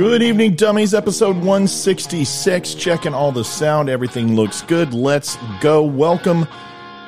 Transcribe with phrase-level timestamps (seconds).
[0.00, 0.94] Good evening, dummies.
[0.94, 2.72] Episode 166.
[2.72, 3.90] Checking all the sound.
[3.90, 4.94] Everything looks good.
[4.94, 5.82] Let's go.
[5.82, 6.48] Welcome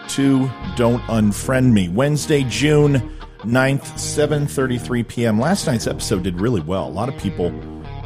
[0.09, 1.89] to Don't Unfriend Me.
[1.89, 5.41] Wednesday, June 9th, 7.33 p.m.
[5.41, 6.87] Last night's episode did really well.
[6.87, 7.51] A lot of people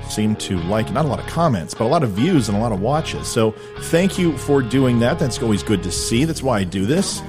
[0.09, 0.93] seem to like it.
[0.93, 3.27] Not a lot of comments, but a lot of views and a lot of watches.
[3.27, 3.51] So
[3.81, 5.19] thank you for doing that.
[5.19, 6.25] That's always good to see.
[6.25, 7.23] That's why I do this.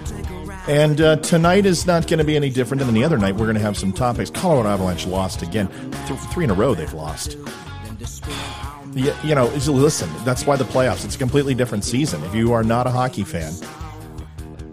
[0.67, 3.35] And uh, tonight is not going to be any different than the other night.
[3.35, 4.29] We're going to have some topics.
[4.29, 5.69] Colorado Avalanche lost again.
[6.07, 7.37] Th- three in a row they've lost.
[8.93, 12.21] You, you know, listen, that's why the playoffs, it's a completely different season.
[12.25, 13.53] If you are not a hockey fan,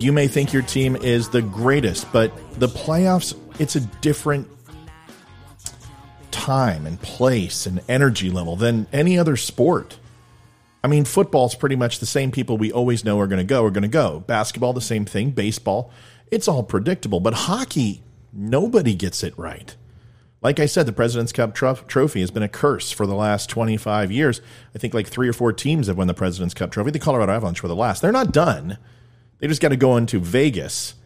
[0.01, 4.49] you may think your team is the greatest, but the playoffs, it's a different
[6.33, 9.97] time and place and energy level than any other sport.
[10.84, 13.65] I mean, football's pretty much the same people we always know are going to go
[13.65, 14.20] are going to go.
[14.20, 15.30] Basketball, the same thing.
[15.30, 15.91] Baseball,
[16.30, 17.20] it's all predictable.
[17.20, 18.02] But hockey,
[18.34, 19.74] nobody gets it right.
[20.43, 24.12] Like I said, the President's Cup trophy has been a curse for the last 25
[24.12, 24.43] years.
[24.74, 26.90] I think like three or four teams have won the President's Cup trophy.
[26.90, 28.02] The Colorado Avalanche were the last.
[28.02, 28.77] They're not done.
[29.38, 30.96] They just got to go into Vegas,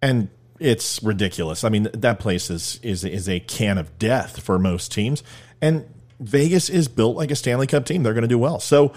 [0.00, 1.62] and it's ridiculous.
[1.62, 5.22] I mean, that place is is is a can of death for most teams,
[5.60, 5.84] and
[6.20, 8.02] Vegas is built like a Stanley Cup team.
[8.02, 8.60] They're going to do well.
[8.60, 8.92] So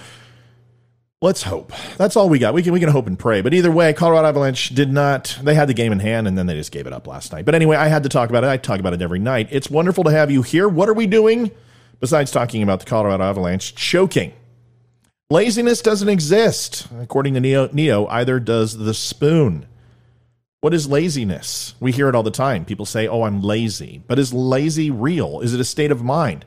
[1.22, 1.72] let's hope.
[1.98, 2.54] That's all we got.
[2.54, 3.42] We can we can hope and pray.
[3.42, 5.40] But either way, Colorado Avalanche did not.
[5.42, 7.46] They had the game in hand, and then they just gave it up last night.
[7.46, 8.48] But anyway, I had to talk about it.
[8.48, 9.48] I talk about it every night.
[9.52, 10.68] It's wonderful to have you here.
[10.68, 11.50] What are we doing
[12.00, 14.34] besides talking about the Colorado Avalanche choking?
[15.30, 17.70] Laziness doesn't exist, according to Neo.
[17.72, 19.66] Neo either does the spoon.
[20.60, 21.76] What is laziness?
[21.80, 22.66] We hear it all the time.
[22.66, 25.40] People say, "Oh, I'm lazy," but is lazy real?
[25.40, 26.46] Is it a state of mind?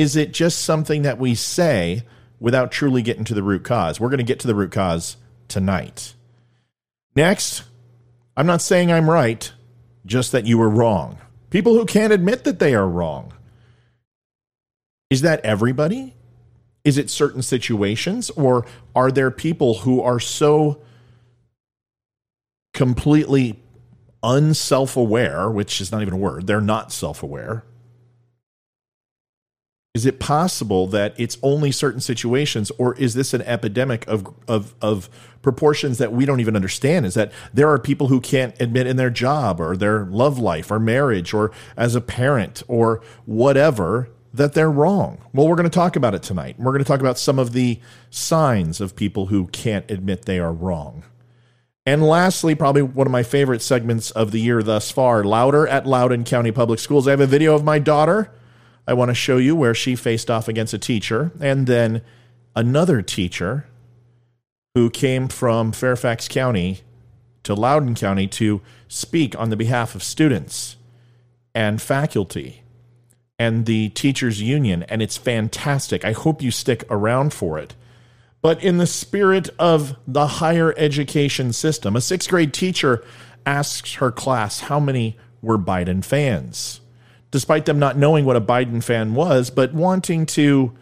[0.00, 2.04] Is it just something that we say
[2.38, 4.00] without truly getting to the root cause?
[4.00, 6.14] We're going to get to the root cause tonight.
[7.14, 7.64] Next,
[8.34, 9.52] I'm not saying I'm right,
[10.06, 11.18] just that you were wrong.
[11.50, 13.34] People who can't admit that they are wrong.
[15.10, 16.14] Is that everybody?
[16.82, 18.30] Is it certain situations?
[18.30, 20.80] Or are there people who are so
[22.72, 23.62] completely
[24.22, 27.64] unself aware, which is not even a word, they're not self aware,
[29.92, 34.74] is it possible that it's only certain situations, or is this an epidemic of, of,
[34.80, 35.10] of
[35.42, 37.06] proportions that we don't even understand?
[37.06, 40.70] Is that there are people who can't admit in their job or their love life
[40.70, 45.22] or marriage or as a parent or whatever that they're wrong?
[45.32, 46.54] Well, we're going to talk about it tonight.
[46.56, 47.80] We're going to talk about some of the
[48.10, 51.02] signs of people who can't admit they are wrong.
[51.84, 55.84] And lastly, probably one of my favorite segments of the year thus far Louder at
[55.84, 57.08] Loudoun County Public Schools.
[57.08, 58.30] I have a video of my daughter
[58.90, 62.02] I want to show you where she faced off against a teacher and then
[62.56, 63.66] another teacher
[64.74, 66.80] who came from Fairfax County
[67.44, 70.74] to Loudoun County to speak on the behalf of students
[71.54, 72.64] and faculty
[73.38, 76.04] and the teachers union and it's fantastic.
[76.04, 77.76] I hope you stick around for it.
[78.42, 83.04] But in the spirit of the higher education system, a 6th grade teacher
[83.46, 86.80] asks her class how many were Biden fans
[87.30, 90.72] despite them not knowing what a Biden fan was, but wanting to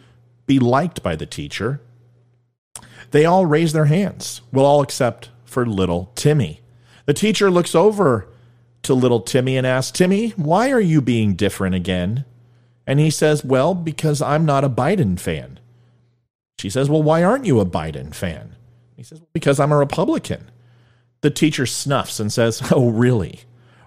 [0.45, 1.81] be liked by the teacher,
[3.11, 4.41] they all raise their hands.
[4.51, 6.61] Well, all except for little Timmy.
[7.05, 8.27] The teacher looks over
[8.83, 12.25] to little Timmy and asks, Timmy, why are you being different again?
[12.85, 15.59] And he says, Well, because I'm not a Biden fan.
[16.59, 18.55] She says, Well, why aren't you a Biden fan?
[18.97, 20.49] He says, Because I'm a Republican.
[21.21, 23.41] The teacher snuffs and says, Oh, really?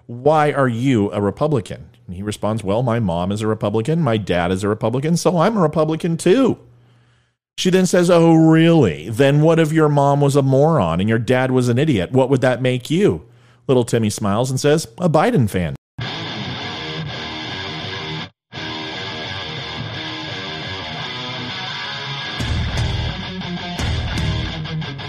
[0.05, 1.89] Why are you a Republican?
[2.13, 5.39] And he responds, Well, my mom is a Republican, my dad is a Republican, so
[5.39, 6.59] I'm a Republican too.
[7.57, 9.09] She then says, Oh, really?
[9.09, 12.11] Then what if your mom was a moron and your dad was an idiot?
[12.11, 13.25] What would that make you?
[13.65, 15.73] Little Timmy smiles and says, A Biden fan.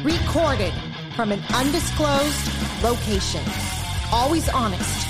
[0.03, 0.73] Recorded
[1.15, 3.45] from an undisclosed location.
[4.11, 5.07] Always honest,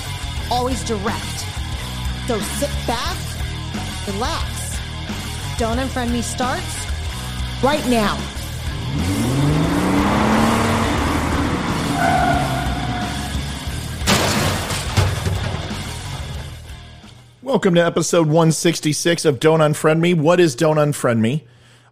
[0.51, 1.54] always direct
[2.27, 3.15] so sit back,
[4.07, 4.79] relax.
[5.59, 6.87] Don't Unfriend Me starts
[7.61, 8.17] right now.
[17.43, 20.15] Welcome to episode 166 of Don't Unfriend Me.
[20.15, 21.43] What is Don't Unfriend Me?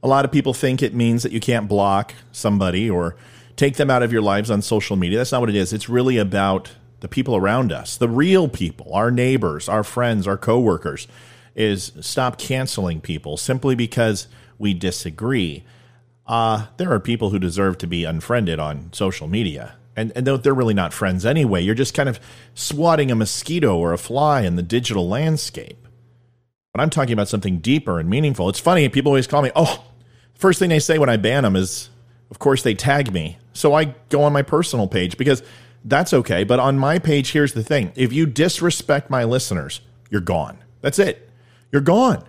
[0.01, 3.15] A lot of people think it means that you can't block somebody or
[3.55, 5.19] take them out of your lives on social media.
[5.19, 5.73] That's not what it is.
[5.73, 6.71] It's really about
[7.03, 11.05] the people around us, the real people, our neighbors, our friends, our coworkers,
[11.53, 15.65] is stop canceling people simply because we disagree.
[16.25, 19.75] Uh, there are people who deserve to be unfriended on social media.
[19.97, 21.61] And, and they're really not friends anyway.
[21.61, 22.21] You're just kind of
[22.53, 25.85] swatting a mosquito or a fly in the digital landscape.
[26.73, 28.47] But I'm talking about something deeper and meaningful.
[28.47, 29.83] It's funny, people always call me, oh,
[30.35, 31.89] first thing they say when I ban them is,
[32.31, 33.39] of course, they tag me.
[33.51, 35.43] So I go on my personal page because
[35.85, 36.43] that's okay.
[36.43, 40.57] But on my page, here's the thing if you disrespect my listeners, you're gone.
[40.81, 41.29] That's it.
[41.71, 42.23] You're gone.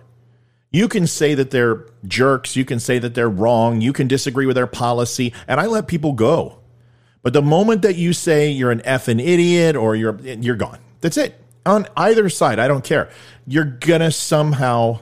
[0.71, 2.55] You can say that they're jerks.
[2.55, 3.79] You can say that they're wrong.
[3.79, 5.33] You can disagree with their policy.
[5.47, 6.59] And I let people go.
[7.21, 10.79] But the moment that you say you're an effing idiot or you're, you're gone.
[11.01, 11.39] That's it.
[11.65, 13.09] On either side, I don't care.
[13.47, 14.99] You're going to somehow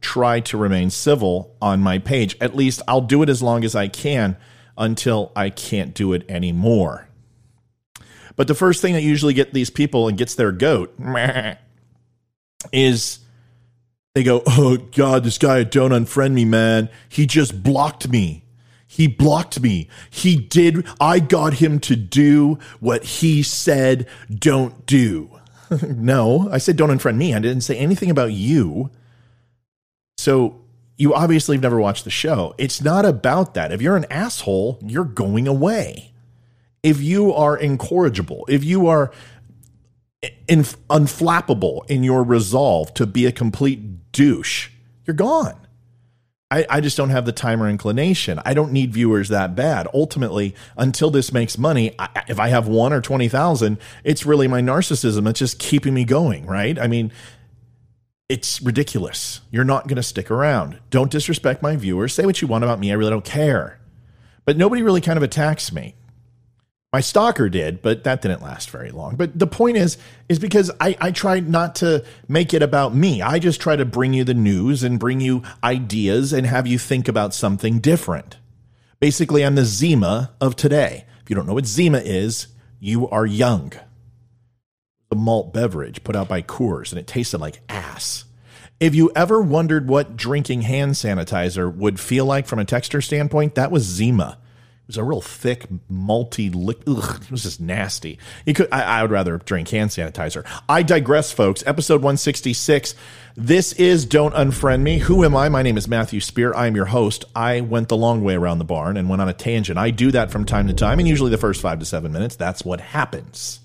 [0.00, 2.36] try to remain civil on my page.
[2.40, 4.36] At least I'll do it as long as I can
[4.78, 7.05] until I can't do it anymore.
[8.36, 10.94] But the first thing that usually get these people and gets their goat
[12.72, 13.18] is
[14.14, 16.88] they go, "Oh God, this guy don't unfriend me, man.
[17.08, 18.44] He just blocked me.
[18.86, 19.88] He blocked me.
[20.10, 20.86] He did.
[21.00, 25.30] I got him to do what he said don't do."
[25.82, 27.34] no, I said don't unfriend me.
[27.34, 28.90] I didn't say anything about you.
[30.18, 30.62] So
[30.96, 32.54] you obviously have never watched the show.
[32.58, 33.72] It's not about that.
[33.72, 36.12] If you're an asshole, you're going away.
[36.86, 39.10] If you are incorrigible, if you are
[40.48, 44.70] unflappable in your resolve to be a complete douche,
[45.04, 45.66] you're gone.
[46.48, 48.40] I, I just don't have the time or inclination.
[48.44, 49.88] I don't need viewers that bad.
[49.92, 54.60] Ultimately, until this makes money, I, if I have one or 20,000, it's really my
[54.60, 56.78] narcissism that's just keeping me going, right?
[56.78, 57.10] I mean,
[58.28, 59.40] it's ridiculous.
[59.50, 60.78] You're not going to stick around.
[60.90, 62.14] Don't disrespect my viewers.
[62.14, 62.92] Say what you want about me.
[62.92, 63.80] I really don't care.
[64.44, 65.96] But nobody really kind of attacks me.
[66.92, 69.16] My stalker did, but that didn't last very long.
[69.16, 69.98] But the point is,
[70.28, 73.20] is because I, I try not to make it about me.
[73.20, 76.78] I just try to bring you the news and bring you ideas and have you
[76.78, 78.36] think about something different.
[79.00, 81.04] Basically, I'm the Zima of today.
[81.22, 82.46] If you don't know what Zima is,
[82.80, 83.72] you are young.
[85.10, 88.24] The malt beverage put out by Coors, and it tasted like ass.
[88.80, 93.54] If you ever wondered what drinking hand sanitizer would feel like from a texture standpoint,
[93.54, 94.38] that was Zima.
[94.86, 97.22] It was a real thick, malty liquid.
[97.24, 98.20] It was just nasty.
[98.44, 98.68] You could.
[98.70, 100.46] I, I, would rather drink hand sanitizer.
[100.68, 101.64] I digress, folks.
[101.66, 102.94] Episode 166.
[103.36, 104.98] This is Don't Unfriend Me.
[104.98, 105.48] Who am I?
[105.48, 106.54] My name is Matthew Spear.
[106.54, 107.24] I am your host.
[107.34, 109.76] I went the long way around the barn and went on a tangent.
[109.76, 112.36] I do that from time to time, and usually the first five to seven minutes.
[112.36, 113.58] That's what happens.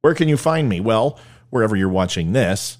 [0.00, 0.80] Where can you find me?
[0.80, 2.77] Well, wherever you're watching this.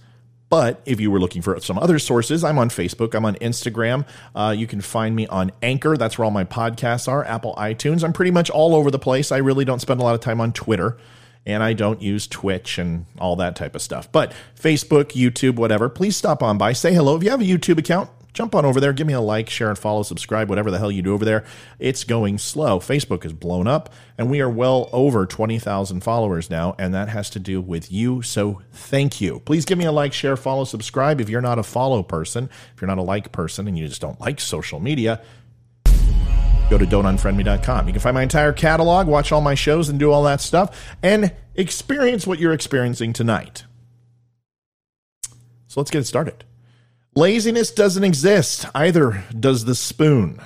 [0.51, 4.07] But if you were looking for some other sources, I'm on Facebook, I'm on Instagram.
[4.35, 5.97] Uh, you can find me on Anchor.
[5.97, 8.03] That's where all my podcasts are, Apple iTunes.
[8.03, 9.31] I'm pretty much all over the place.
[9.31, 10.97] I really don't spend a lot of time on Twitter
[11.47, 14.11] and I don't use Twitch and all that type of stuff.
[14.13, 17.17] But Facebook, YouTube, whatever, please stop on by, say hello.
[17.17, 19.69] If you have a YouTube account, jump on over there, give me a like, share,
[19.69, 21.45] and follow, subscribe, whatever the hell you do over there.
[21.81, 22.79] It's going slow.
[22.79, 27.29] Facebook is blown up, and we are well over 20,000 followers now, and that has
[27.31, 28.23] to do with you.
[28.23, 29.41] So thank you.
[29.41, 31.21] Please give me a like, share, follow, subscribe.
[31.21, 34.01] If you're not a follow person, if you're not a like person, and you just
[34.01, 35.21] don't like social media,
[36.71, 37.89] go to don'tunfriendme.com.
[37.89, 40.97] You can find my entire catalog, watch all my shows, and do all that stuff,
[41.03, 43.65] and experience what you're experiencing tonight.
[45.67, 46.45] So let's get started.
[47.19, 50.41] Laziness doesn't exist, either does the spoon.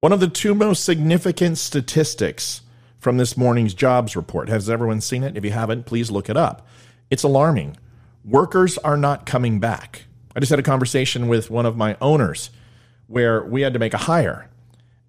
[0.00, 2.62] One of the two most significant statistics
[2.98, 4.48] from this morning's jobs report.
[4.48, 5.36] Has everyone seen it?
[5.36, 6.66] If you haven't, please look it up.
[7.12, 7.76] It's alarming.
[8.24, 10.06] Workers are not coming back.
[10.34, 12.50] I just had a conversation with one of my owners
[13.06, 14.50] where we had to make a hire,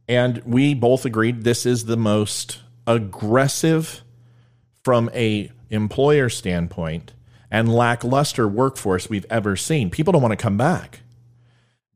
[0.08, 4.04] and we both agreed this is the most aggressive
[4.84, 7.12] from a employer standpoint
[7.54, 9.92] and lackluster workforce we've ever seen.
[9.92, 11.02] People don't want to come back.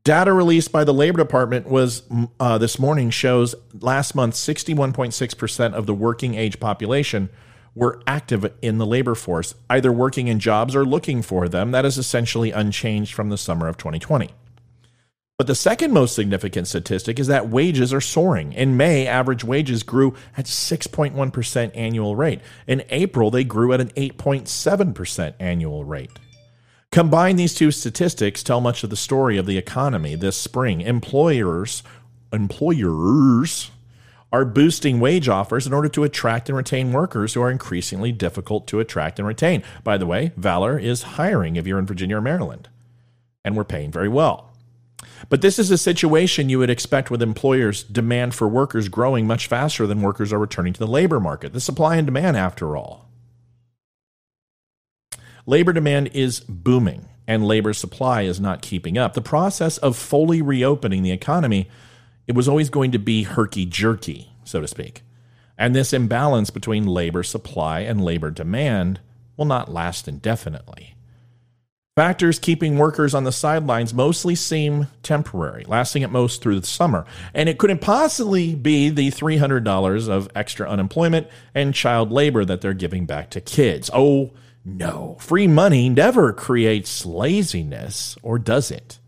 [0.04, 2.02] Data released by the Labor Department was
[2.38, 7.28] uh, this morning shows last month 61.6% of the working age population
[7.74, 11.72] were active in the labor force, either working in jobs or looking for them.
[11.72, 14.30] That is essentially unchanged from the summer of 2020.
[15.38, 18.52] But the second most significant statistic is that wages are soaring.
[18.54, 22.40] In May, average wages grew at 6.1% annual rate.
[22.66, 26.10] In April, they grew at an 8.7% annual rate.
[26.90, 30.80] Combine these two statistics tell much of the story of the economy this spring.
[30.80, 31.84] Employers
[32.32, 33.70] employers
[34.32, 38.66] are boosting wage offers in order to attract and retain workers who are increasingly difficult
[38.66, 39.62] to attract and retain.
[39.84, 42.68] By the way, Valor is hiring if you're in Virginia or Maryland,
[43.44, 44.47] and we're paying very well.
[45.28, 49.46] But this is a situation you would expect with employers' demand for workers growing much
[49.46, 51.52] faster than workers are returning to the labor market.
[51.52, 53.08] The supply and demand, after all.
[55.46, 59.14] Labor demand is booming and labor supply is not keeping up.
[59.14, 61.68] The process of fully reopening the economy,
[62.26, 65.02] it was always going to be herky jerky, so to speak.
[65.58, 69.00] And this imbalance between labor supply and labor demand
[69.36, 70.94] will not last indefinitely.
[71.98, 77.04] Factors keeping workers on the sidelines mostly seem temporary, lasting at most through the summer.
[77.34, 81.26] And it couldn't possibly be the $300 of extra unemployment
[81.56, 83.90] and child labor that they're giving back to kids.
[83.92, 84.30] Oh,
[84.64, 85.16] no.
[85.18, 89.00] Free money never creates laziness, or does it?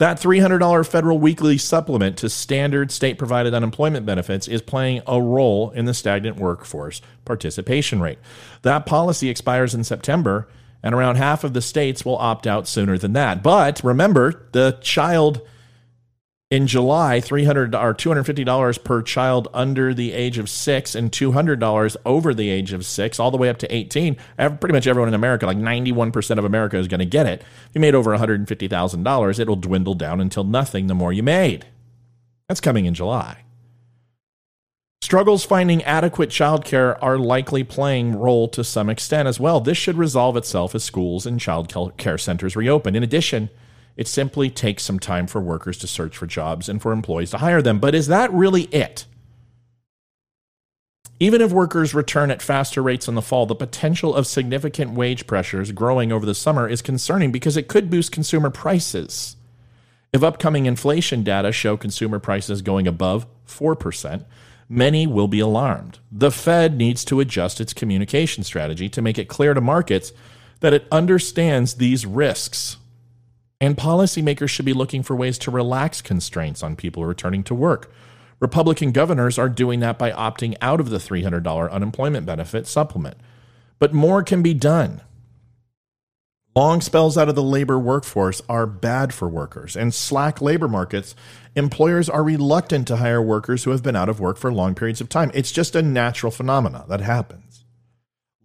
[0.00, 5.70] That $300 federal weekly supplement to standard state provided unemployment benefits is playing a role
[5.70, 8.18] in the stagnant workforce participation rate.
[8.62, 10.48] That policy expires in September
[10.82, 13.42] and around half of the states will opt out sooner than that.
[13.42, 15.40] But remember, the child
[16.50, 20.50] in July, three hundred or two hundred fifty dollars per child under the age of
[20.50, 23.74] six, and two hundred dollars over the age of six, all the way up to
[23.74, 24.18] eighteen.
[24.36, 27.40] Pretty much everyone in America, like ninety-one percent of America, is going to get it.
[27.40, 30.88] If you made over one hundred and fifty thousand dollars, it'll dwindle down until nothing.
[30.88, 31.64] The more you made,
[32.48, 33.44] that's coming in July.
[35.02, 39.60] Struggles finding adequate childcare are likely playing role to some extent as well.
[39.60, 42.94] This should resolve itself as schools and child care centers reopen.
[42.94, 43.50] In addition,
[43.96, 47.38] it simply takes some time for workers to search for jobs and for employees to
[47.38, 47.80] hire them.
[47.80, 49.06] But is that really it?
[51.18, 55.26] Even if workers return at faster rates in the fall, the potential of significant wage
[55.26, 59.34] pressures growing over the summer is concerning because it could boost consumer prices.
[60.12, 64.24] If upcoming inflation data show consumer prices going above 4%,
[64.72, 65.98] many will be alarmed.
[66.10, 70.12] The Fed needs to adjust its communication strategy to make it clear to markets
[70.60, 72.78] that it understands these risks.
[73.60, 77.92] And policymakers should be looking for ways to relax constraints on people returning to work.
[78.40, 83.18] Republican governors are doing that by opting out of the $300 unemployment benefit supplement.
[83.78, 85.02] But more can be done.
[86.54, 91.14] Long spells out of the labor workforce are bad for workers, and slack labor markets,
[91.56, 95.00] employers are reluctant to hire workers who have been out of work for long periods
[95.00, 95.30] of time.
[95.32, 97.64] It's just a natural phenomenon that happens.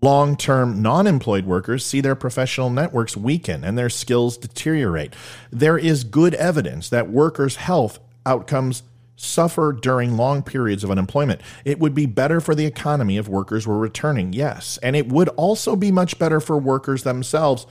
[0.02, 5.14] Long term non employed workers see their professional networks weaken and their skills deteriorate.
[5.52, 8.84] There is good evidence that workers' health outcomes
[9.18, 11.42] suffer during long periods of unemployment.
[11.66, 14.80] It would be better for the economy if workers were returning, yes.
[14.82, 17.66] And it would also be much better for workers themselves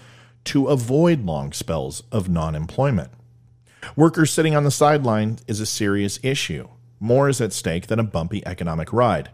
[0.46, 3.10] to avoid long spells of non employment.
[3.94, 6.68] Workers sitting on the sideline is a serious issue.
[6.98, 9.30] More is at stake than a bumpy economic ride.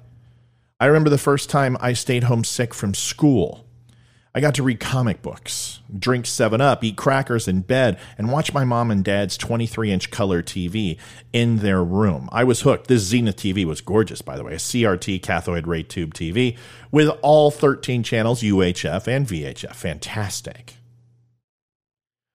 [0.80, 3.66] I remember the first time I stayed home sick from school.
[4.34, 8.54] I got to read comic books, drink 7 Up, eat crackers in bed, and watch
[8.54, 10.98] my mom and dad's 23 inch color TV
[11.34, 12.30] in their room.
[12.32, 12.88] I was hooked.
[12.88, 16.56] This Zenith TV was gorgeous, by the way, a CRT cathode ray tube TV
[16.90, 19.74] with all 13 channels, UHF and VHF.
[19.74, 20.76] Fantastic.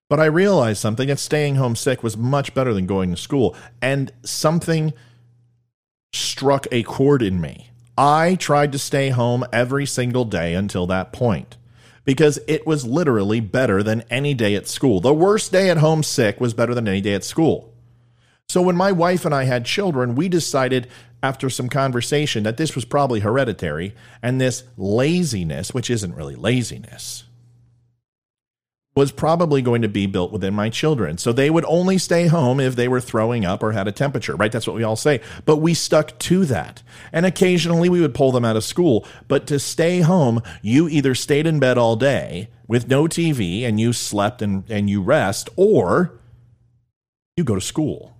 [0.10, 3.56] But I realized something that staying home sick was much better than going to school.
[3.82, 4.94] And something
[6.14, 7.72] struck a chord in me.
[7.98, 11.58] I tried to stay home every single day until that point
[12.06, 15.02] because it was literally better than any day at school.
[15.02, 17.74] The worst day at home sick was better than any day at school.
[18.48, 20.88] So when my wife and I had children, we decided
[21.22, 27.26] after some conversation that this was probably hereditary and this laziness, which isn't really laziness,
[28.98, 31.20] was probably going to be built within my children.
[31.20, 34.36] So they would only stay home if they were throwing up or had a temperature,
[34.36, 34.52] right?
[34.52, 35.22] That's what we all say.
[35.46, 36.82] But we stuck to that.
[37.14, 39.06] And occasionally we would pull them out of school.
[39.28, 43.80] But to stay home, you either stayed in bed all day with no TV and
[43.80, 46.20] you slept and, and you rest, or
[47.36, 48.18] you go to school.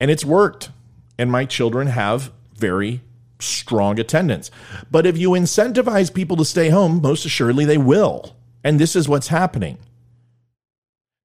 [0.00, 0.70] And it's worked.
[1.18, 3.00] And my children have very
[3.38, 4.50] strong attendance.
[4.90, 8.34] But if you incentivize people to stay home, most assuredly they will.
[8.64, 9.78] And this is what's happening.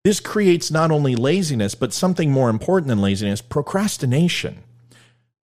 [0.06, 4.60] This creates not only laziness, but something more important than laziness procrastination.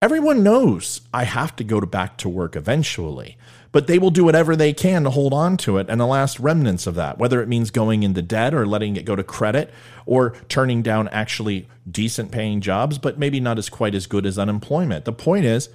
[0.02, 3.38] Everyone knows I have to go to back to work eventually,
[3.72, 6.38] but they will do whatever they can to hold on to it and the last
[6.38, 9.72] remnants of that, whether it means going into debt or letting it go to credit
[10.04, 14.38] or turning down actually decent paying jobs, but maybe not as quite as good as
[14.38, 15.06] unemployment.
[15.06, 15.70] The point is,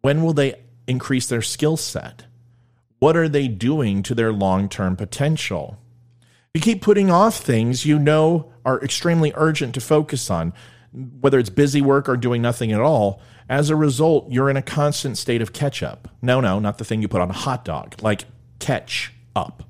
[0.00, 0.56] when will they
[0.88, 2.24] increase their skill set?
[2.98, 5.78] What are they doing to their long term potential?
[6.52, 10.52] You keep putting off things you know are extremely urgent to focus on,
[10.92, 13.22] whether it's busy work or doing nothing at all.
[13.48, 16.08] As a result, you're in a constant state of catch up.
[16.20, 18.24] No, no, not the thing you put on a hot dog, like
[18.58, 19.62] catch up.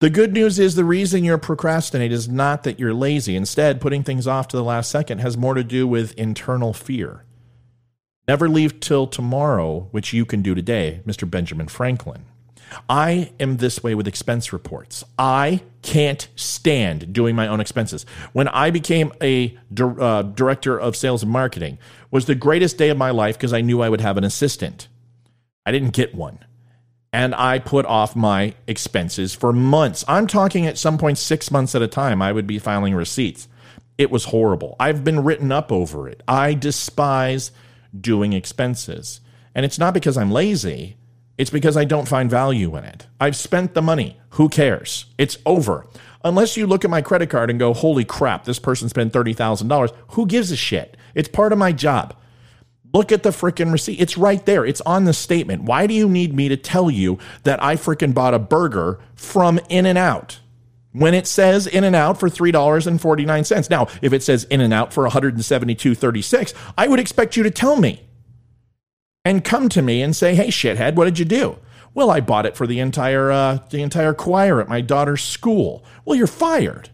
[0.00, 3.36] The good news is the reason you're procrastinate is not that you're lazy.
[3.36, 7.26] Instead, putting things off to the last second has more to do with internal fear.
[8.26, 11.28] Never leave till tomorrow, which you can do today, Mr.
[11.30, 12.24] Benjamin Franklin.
[12.88, 15.04] I am this way with expense reports.
[15.18, 18.04] I can't stand doing my own expenses.
[18.32, 21.78] When I became a uh, director of sales and marketing
[22.10, 24.88] was the greatest day of my life because I knew I would have an assistant.
[25.66, 26.38] I didn't get one.
[27.12, 30.04] and I put off my expenses for months.
[30.06, 33.48] I'm talking at some point six months at a time, I would be filing receipts.
[33.98, 34.76] It was horrible.
[34.80, 36.22] I've been written up over it.
[36.26, 37.50] I despise
[37.98, 39.20] doing expenses.
[39.54, 40.96] And it's not because I'm lazy,
[41.40, 43.06] it's because I don't find value in it.
[43.18, 44.20] I've spent the money.
[44.32, 45.06] Who cares?
[45.16, 45.86] It's over.
[46.22, 49.90] Unless you look at my credit card and go, holy crap, this person spent $30,000,
[50.08, 50.98] who gives a shit?
[51.14, 52.14] It's part of my job.
[52.92, 53.98] Look at the freaking receipt.
[53.98, 54.66] It's right there.
[54.66, 55.62] It's on the statement.
[55.62, 59.58] Why do you need me to tell you that I freaking bought a burger from
[59.70, 60.40] In and Out?
[60.92, 63.70] When it says In and Out for $3.49.
[63.70, 67.76] Now, if it says In and Out for 172.36, I would expect you to tell
[67.76, 68.09] me
[69.30, 71.58] and come to me and say, "Hey shithead, what did you do?"
[71.94, 75.84] Well, I bought it for the entire uh, the entire choir at my daughter's school.
[76.04, 76.90] Well, you're fired.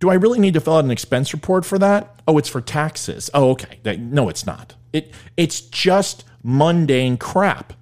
[0.00, 2.22] Do I really need to fill out an expense report for that?
[2.26, 3.28] Oh, it's for taxes.
[3.34, 3.80] Oh, okay.
[3.98, 4.76] No, it's not.
[4.92, 7.74] It it's just mundane crap.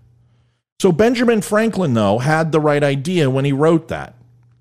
[0.81, 4.16] So Benjamin Franklin though had the right idea when he wrote that.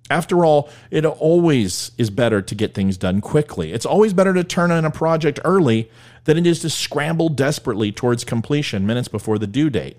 [0.10, 3.74] After all, it always is better to get things done quickly.
[3.74, 5.90] It's always better to turn on a project early
[6.26, 9.98] than it is to scramble desperately towards completion minutes before the due date.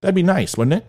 [0.00, 0.86] That'd be nice, wouldn't it?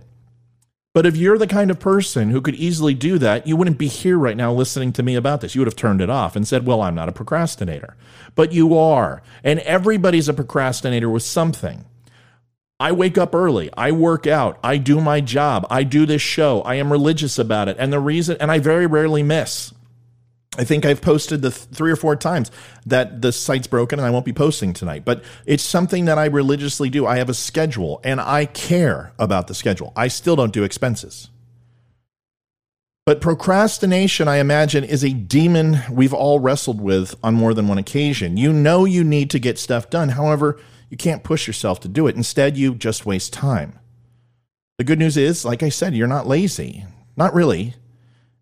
[0.93, 3.87] But if you're the kind of person who could easily do that, you wouldn't be
[3.87, 5.55] here right now listening to me about this.
[5.55, 7.95] You would have turned it off and said, Well, I'm not a procrastinator.
[8.35, 9.21] But you are.
[9.43, 11.85] And everybody's a procrastinator with something.
[12.81, 13.69] I wake up early.
[13.77, 14.57] I work out.
[14.63, 15.67] I do my job.
[15.69, 16.63] I do this show.
[16.63, 17.77] I am religious about it.
[17.77, 19.71] And the reason, and I very rarely miss.
[20.57, 22.49] I think I've posted the th- three or four times
[22.87, 26.25] that the site's broken and I won't be posting tonight, but it's something that I
[26.25, 27.05] religiously do.
[27.05, 29.93] I have a schedule and I care about the schedule.
[29.95, 31.29] I still don't do expenses.
[33.05, 37.77] But procrastination, I imagine, is a demon we've all wrestled with on more than one
[37.77, 38.37] occasion.
[38.37, 40.09] You know you need to get stuff done.
[40.09, 40.59] However,
[40.91, 42.17] you can't push yourself to do it.
[42.17, 43.79] Instead, you just waste time.
[44.77, 46.85] The good news is, like I said, you're not lazy.
[47.15, 47.75] Not really.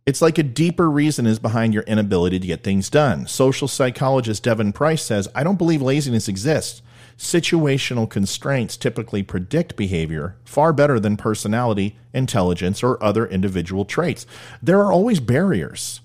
[0.06, 3.28] It's like a deeper reason is behind your inability to get things done.
[3.28, 6.82] Social psychologist Devon Price says, I don't believe laziness exists.
[7.20, 14.26] Situational constraints typically predict behavior far better than personality, intelligence, or other individual traits.
[14.64, 16.02] There are always barriers.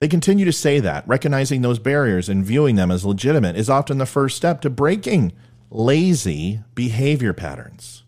[0.00, 1.08] They continue to say that.
[1.08, 5.32] Recognizing those barriers and viewing them as legitimate is often the first step to breaking
[5.74, 8.04] lazy behavior patterns.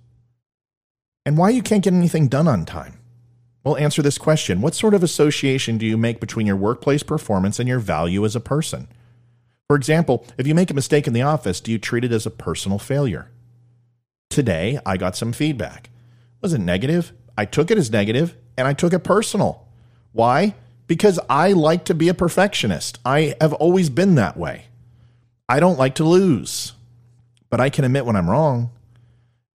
[1.26, 3.00] And why you can't get anything done on time?
[3.64, 7.58] Well, answer this question What sort of association do you make between your workplace performance
[7.58, 8.86] and your value as a person?
[9.66, 12.24] For example, if you make a mistake in the office, do you treat it as
[12.24, 13.32] a personal failure?
[14.30, 15.90] Today, I got some feedback.
[16.40, 17.12] Was it negative?
[17.36, 19.66] I took it as negative and I took it personal.
[20.12, 20.54] Why?
[20.86, 23.00] Because I like to be a perfectionist.
[23.04, 24.66] I have always been that way.
[25.48, 26.72] I don't like to lose,
[27.50, 28.70] but I can admit when I'm wrong.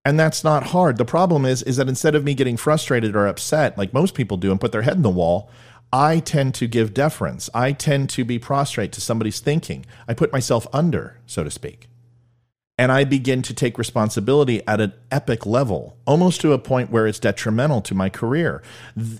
[0.04, 0.98] And that's not hard.
[0.98, 4.38] The problem is is that instead of me getting frustrated or upset like most people
[4.38, 5.50] do and put their head in the wall,
[5.94, 7.50] I tend to give deference.
[7.54, 9.86] I tend to be prostrate to somebody's thinking.
[10.08, 11.88] I put myself under, so to speak.
[12.78, 17.06] And I begin to take responsibility at an epic level, almost to a point where
[17.06, 18.64] it's detrimental to my career.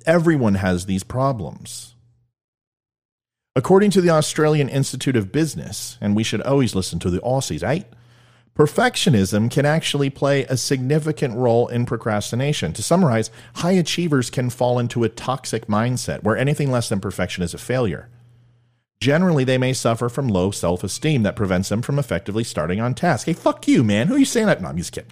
[0.06, 1.94] Everyone has these problems.
[3.56, 7.62] According to the Australian Institute of Business, and we should always listen to the Aussies,
[7.62, 7.86] right?
[8.62, 12.74] Perfectionism can actually play a significant role in procrastination.
[12.74, 17.44] To summarize, high achievers can fall into a toxic mindset where anything less than perfection
[17.44, 18.08] is a failure.
[19.02, 22.94] Generally, they may suffer from low self esteem that prevents them from effectively starting on
[22.94, 23.26] task.
[23.26, 24.08] Hey, fuck you, man.
[24.08, 24.62] Who are you saying that?
[24.62, 25.10] No, I'm just kidding.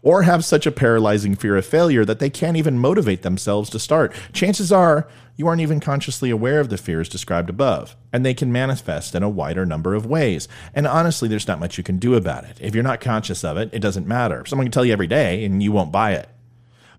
[0.00, 3.80] Or have such a paralyzing fear of failure that they can't even motivate themselves to
[3.80, 4.14] start.
[4.32, 8.52] Chances are you aren't even consciously aware of the fears described above, and they can
[8.52, 10.46] manifest in a wider number of ways.
[10.72, 12.58] And honestly, there's not much you can do about it.
[12.60, 14.46] If you're not conscious of it, it doesn't matter.
[14.46, 16.28] Someone can tell you every day and you won't buy it.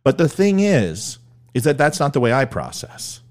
[0.03, 1.19] But the thing is,
[1.53, 3.21] is that that's not the way I process.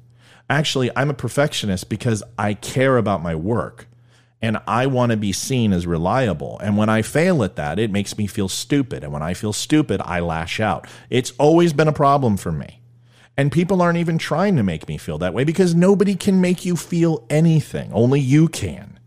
[0.51, 3.87] Actually, I'm a perfectionist because I care about my work
[4.43, 6.59] and I want to be seen as reliable.
[6.59, 9.05] And when I fail at that, it makes me feel stupid.
[9.05, 10.87] And when I feel stupid, I lash out.
[11.09, 12.81] It's always been a problem for me.
[13.37, 16.65] And people aren't even trying to make me feel that way because nobody can make
[16.65, 17.91] you feel anything.
[17.93, 18.99] Only you can.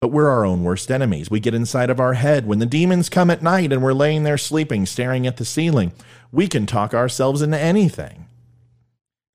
[0.00, 1.30] But we're our own worst enemies.
[1.30, 2.46] We get inside of our head.
[2.46, 5.92] When the demons come at night and we're laying there sleeping, staring at the ceiling,
[6.32, 8.26] we can talk ourselves into anything.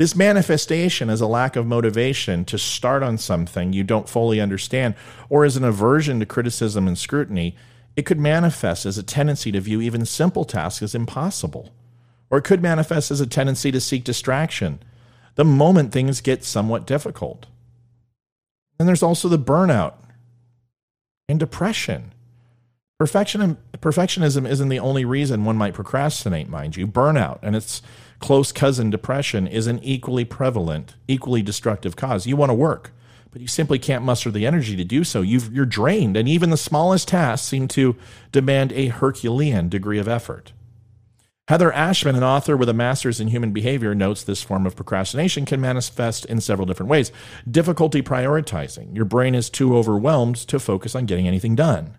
[0.01, 4.95] This manifestation is a lack of motivation to start on something you don't fully understand,
[5.29, 7.55] or as an aversion to criticism and scrutiny.
[7.95, 11.71] It could manifest as a tendency to view even simple tasks as impossible
[12.31, 14.79] or it could manifest as a tendency to seek distraction
[15.35, 17.45] the moment things get somewhat difficult.
[18.79, 19.93] And there's also the burnout
[21.29, 22.11] and depression.
[22.97, 26.87] Perfection, perfectionism isn't the only reason one might procrastinate, mind you.
[26.87, 27.83] Burnout and its
[28.21, 32.25] close cousin depression is an equally prevalent, equally destructive cause.
[32.25, 32.91] You want to work,
[33.31, 35.21] but you simply can't muster the energy to do so.
[35.21, 37.95] you are drained, and even the smallest tasks seem to
[38.31, 40.53] demand a Herculean degree of effort.
[41.47, 45.45] Heather Ashman, an author with a master's in human behavior, notes this form of procrastination
[45.45, 47.11] can manifest in several different ways.
[47.49, 48.95] Difficulty prioritizing.
[48.95, 51.97] Your brain is too overwhelmed to focus on getting anything done.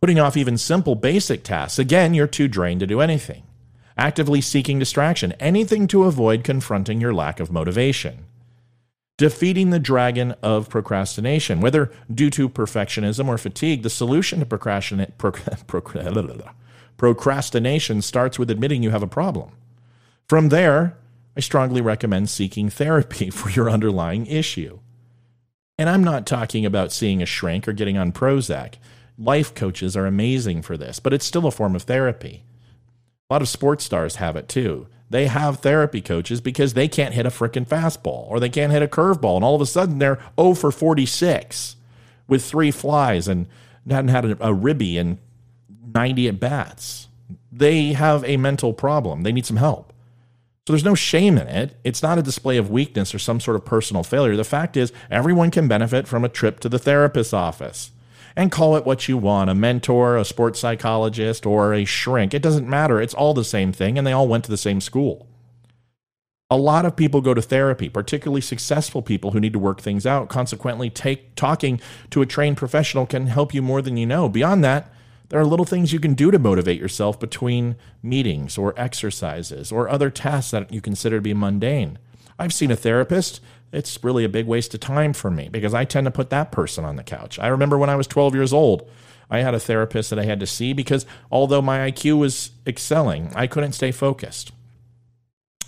[0.00, 1.78] Putting off even simple basic tasks.
[1.78, 3.45] Again, you're too drained to do anything.
[3.96, 5.32] Actively seeking distraction.
[5.40, 8.26] Anything to avoid confronting your lack of motivation.
[9.16, 11.60] Defeating the dragon of procrastination.
[11.60, 14.46] Whether due to perfectionism or fatigue, the solution to
[16.96, 19.50] procrastination starts with admitting you have a problem.
[20.28, 20.98] From there,
[21.36, 24.80] I strongly recommend seeking therapy for your underlying issue.
[25.78, 28.74] And I'm not talking about seeing a shrink or getting on Prozac.
[29.18, 32.44] Life coaches are amazing for this, but it's still a form of therapy.
[33.28, 34.86] A lot of sports stars have it too.
[35.10, 38.82] They have therapy coaches because they can't hit a freaking fastball or they can't hit
[38.82, 41.76] a curveball, and all of a sudden they're 0 for 46
[42.28, 43.46] with three flies and
[43.88, 45.18] hadn't had a, a ribby in
[45.92, 47.08] 90 at bats.
[47.50, 49.22] They have a mental problem.
[49.22, 49.92] They need some help.
[50.66, 51.76] So there's no shame in it.
[51.84, 54.36] It's not a display of weakness or some sort of personal failure.
[54.36, 57.92] The fact is, everyone can benefit from a trip to the therapist's office
[58.36, 62.34] and call it what you want a mentor, a sports psychologist, or a shrink.
[62.34, 63.00] It doesn't matter.
[63.00, 65.26] It's all the same thing, and they all went to the same school.
[66.48, 70.06] A lot of people go to therapy, particularly successful people who need to work things
[70.06, 70.28] out.
[70.28, 74.28] Consequently, take, talking to a trained professional can help you more than you know.
[74.28, 74.92] Beyond that,
[75.28, 79.88] there are little things you can do to motivate yourself between meetings or exercises or
[79.88, 81.98] other tasks that you consider to be mundane.
[82.38, 83.40] I've seen a therapist
[83.72, 86.52] it's really a big waste of time for me because I tend to put that
[86.52, 87.38] person on the couch.
[87.38, 88.88] I remember when I was 12 years old,
[89.30, 93.32] I had a therapist that I had to see because although my IQ was excelling,
[93.34, 94.52] I couldn't stay focused.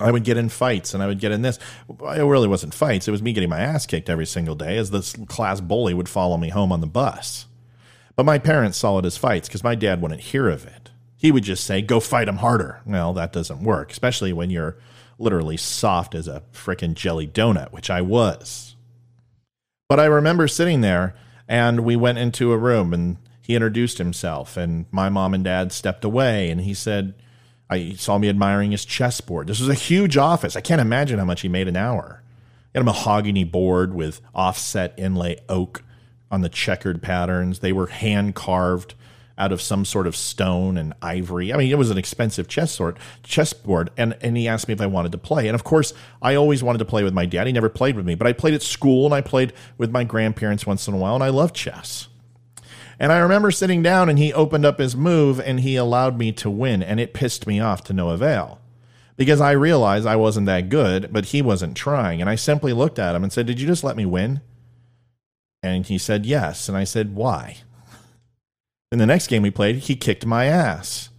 [0.00, 1.58] I would get in fights and I would get in this.
[1.88, 3.08] It really wasn't fights.
[3.08, 6.08] It was me getting my ass kicked every single day as this class bully would
[6.08, 7.46] follow me home on the bus.
[8.14, 10.90] But my parents saw it as fights because my dad wouldn't hear of it.
[11.16, 12.80] He would just say, go fight him harder.
[12.86, 14.76] Well, that doesn't work, especially when you're
[15.18, 18.76] literally soft as a frickin' jelly donut, which I was.
[19.88, 21.14] But I remember sitting there
[21.48, 25.72] and we went into a room and he introduced himself and my mom and dad
[25.72, 27.14] stepped away and he said,
[27.70, 29.46] I saw me admiring his chessboard.
[29.46, 30.56] This was a huge office.
[30.56, 32.22] I can't imagine how much he made an hour.
[32.72, 35.82] He had a mahogany board with offset inlay oak
[36.30, 37.58] on the checkered patterns.
[37.58, 38.94] They were hand carved
[39.38, 41.52] out of some sort of stone and ivory.
[41.52, 44.80] I mean, it was an expensive chess sort chessboard, and and he asked me if
[44.80, 45.48] I wanted to play.
[45.48, 47.46] And of course, I always wanted to play with my dad.
[47.46, 50.04] He never played with me, but I played at school and I played with my
[50.04, 52.08] grandparents once in a while, and I love chess.
[52.98, 56.32] And I remember sitting down and he opened up his move and he allowed me
[56.32, 58.60] to win, and it pissed me off to no avail.
[59.16, 62.20] Because I realized I wasn't that good, but he wasn't trying.
[62.20, 64.40] And I simply looked at him and said, Did you just let me win?
[65.60, 66.68] And he said, Yes.
[66.68, 67.58] And I said, Why?
[68.90, 71.10] In the next game we played, he kicked my ass.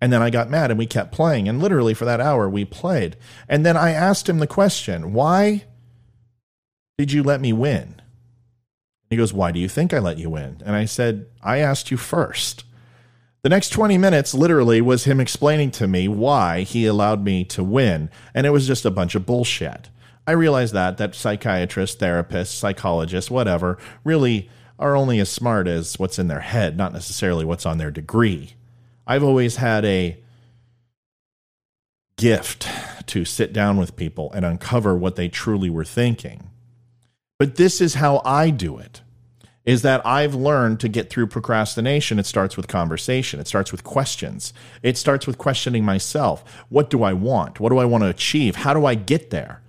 [0.00, 1.48] And then I got mad and we kept playing.
[1.48, 3.16] And literally for that hour, we played.
[3.48, 5.64] And then I asked him the question, Why
[6.98, 8.00] did you let me win?
[9.08, 10.60] He goes, Why do you think I let you win?
[10.64, 12.64] And I said, I asked you first.
[13.42, 17.62] The next 20 minutes literally was him explaining to me why he allowed me to
[17.62, 18.10] win.
[18.34, 19.90] And it was just a bunch of bullshit.
[20.26, 26.18] I realized that, that psychiatrists, therapists, psychologists, whatever, really are only as smart as what's
[26.18, 28.54] in their head, not necessarily what's on their degree.
[29.06, 30.18] I've always had a
[32.16, 32.68] gift
[33.06, 36.50] to sit down with people and uncover what they truly were thinking.
[37.38, 39.02] But this is how I do it.
[39.64, 42.18] Is that I've learned to get through procrastination.
[42.18, 43.40] It starts with conversation.
[43.40, 44.52] It starts with questions.
[44.82, 46.44] It starts with questioning myself.
[46.68, 47.60] What do I want?
[47.60, 48.56] What do I want to achieve?
[48.56, 49.62] How do I get there?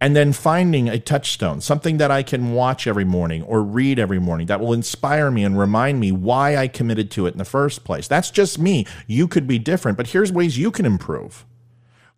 [0.00, 4.18] And then finding a touchstone, something that I can watch every morning or read every
[4.18, 7.44] morning that will inspire me and remind me why I committed to it in the
[7.44, 8.06] first place.
[8.06, 8.86] That's just me.
[9.06, 11.44] You could be different, but here's ways you can improve.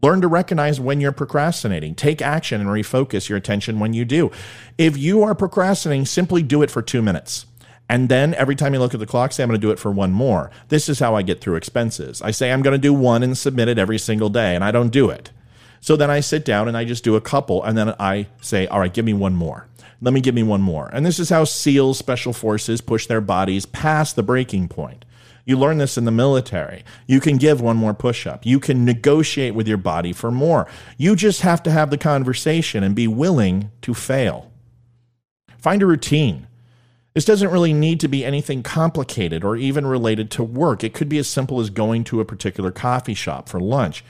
[0.02, 1.94] Learn to recognize when you're procrastinating.
[1.94, 4.30] Take action and refocus your attention when you do.
[4.78, 7.46] If you are procrastinating, simply do it for two minutes.
[7.88, 9.78] And then every time you look at the clock, say, I'm going to do it
[9.78, 10.50] for one more.
[10.68, 12.22] This is how I get through expenses.
[12.22, 14.70] I say, I'm going to do one and submit it every single day, and I
[14.70, 15.32] don't do it.
[15.80, 18.66] So then I sit down and I just do a couple, and then I say,
[18.66, 19.66] all right, give me one more.
[20.02, 20.88] Let me give me one more.
[20.92, 25.04] And this is how SEALs, special forces, push their bodies past the breaking point.
[25.44, 26.84] You learn this in the military.
[27.06, 28.46] You can give one more push up.
[28.46, 30.66] You can negotiate with your body for more.
[30.96, 34.52] You just have to have the conversation and be willing to fail.
[35.58, 36.46] Find a routine.
[37.14, 40.84] This doesn't really need to be anything complicated or even related to work.
[40.84, 44.04] It could be as simple as going to a particular coffee shop for lunch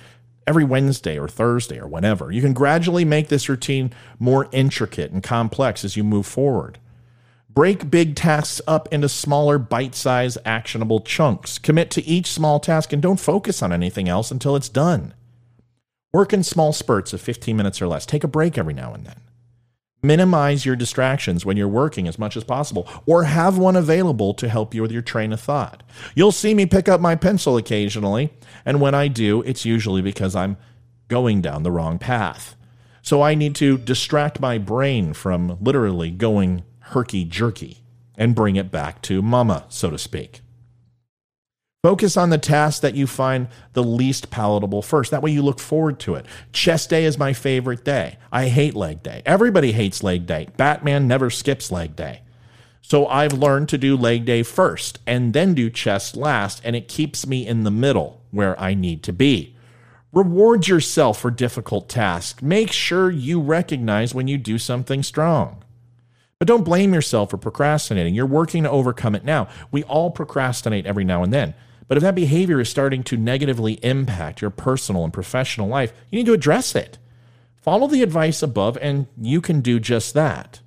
[0.50, 2.32] every Wednesday or Thursday or whenever.
[2.32, 6.80] You can gradually make this routine more intricate and complex as you move forward.
[7.48, 11.56] Break big tasks up into smaller, bite sized, actionable chunks.
[11.56, 15.14] Commit to each small task and don't focus on anything else until it's done.
[16.12, 18.04] Work in small spurts of 15 minutes or less.
[18.04, 19.20] Take a break every now and then.
[20.02, 24.48] Minimize your distractions when you're working as much as possible, or have one available to
[24.48, 25.82] help you with your train of thought.
[26.14, 28.32] You'll see me pick up my pencil occasionally,
[28.64, 30.56] and when I do, it's usually because I'm
[31.08, 32.56] going down the wrong path.
[33.02, 37.78] So I need to distract my brain from literally going herky jerky
[38.16, 40.40] and bring it back to mama, so to speak.
[41.82, 45.10] Focus on the task that you find the least palatable first.
[45.10, 46.26] That way you look forward to it.
[46.52, 48.18] Chest day is my favorite day.
[48.30, 49.22] I hate leg day.
[49.24, 50.48] Everybody hates leg day.
[50.58, 52.20] Batman never skips leg day.
[52.82, 56.86] So I've learned to do leg day first and then do chest last, and it
[56.86, 59.56] keeps me in the middle where I need to be.
[60.12, 62.42] Reward yourself for difficult tasks.
[62.42, 65.64] Make sure you recognize when you do something strong.
[66.38, 68.14] But don't blame yourself for procrastinating.
[68.14, 69.48] You're working to overcome it now.
[69.70, 71.54] We all procrastinate every now and then.
[71.90, 76.18] But if that behavior is starting to negatively impact your personal and professional life, you
[76.20, 76.98] need to address it.
[77.57, 80.61] Follow the advice above, and you can do just that.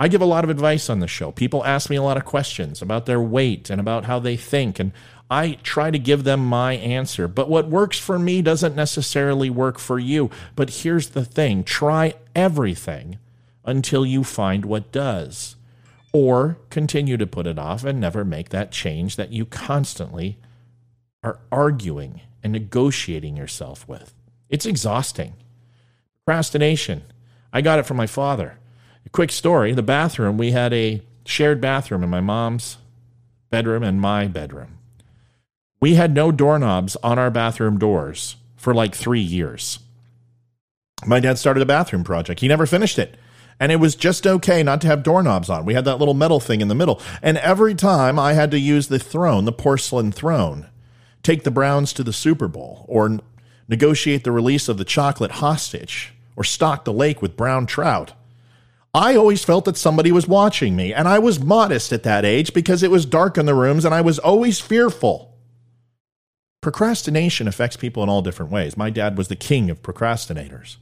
[0.00, 1.32] I give a lot of advice on the show.
[1.32, 4.78] People ask me a lot of questions about their weight and about how they think,
[4.78, 4.92] and
[5.30, 7.28] I try to give them my answer.
[7.28, 10.30] But what works for me doesn't necessarily work for you.
[10.56, 13.18] But here's the thing try everything
[13.66, 15.56] until you find what does
[16.12, 20.38] or continue to put it off and never make that change that you constantly
[21.22, 24.14] are arguing and negotiating yourself with.
[24.48, 25.34] It's exhausting.
[26.24, 27.02] Procrastination.
[27.52, 28.58] I got it from my father.
[29.04, 32.78] A quick story the bathroom, we had a shared bathroom in my mom's
[33.50, 34.78] bedroom and my bedroom.
[35.80, 39.78] We had no doorknobs on our bathroom doors for like three years.
[41.06, 42.40] My dad started a bathroom project.
[42.40, 43.16] He never finished it
[43.60, 45.64] and it was just okay not to have doorknobs on.
[45.64, 47.00] We had that little metal thing in the middle.
[47.22, 50.68] And every time I had to use the throne, the porcelain throne,
[51.22, 53.18] take the Browns to the Super Bowl, or
[53.68, 58.12] negotiate the release of the chocolate hostage, or stock the lake with brown trout.
[58.94, 62.54] I always felt that somebody was watching me, and I was modest at that age
[62.54, 65.36] because it was dark in the rooms and I was always fearful.
[66.60, 68.76] Procrastination affects people in all different ways.
[68.76, 70.76] My dad was the king of procrastinators.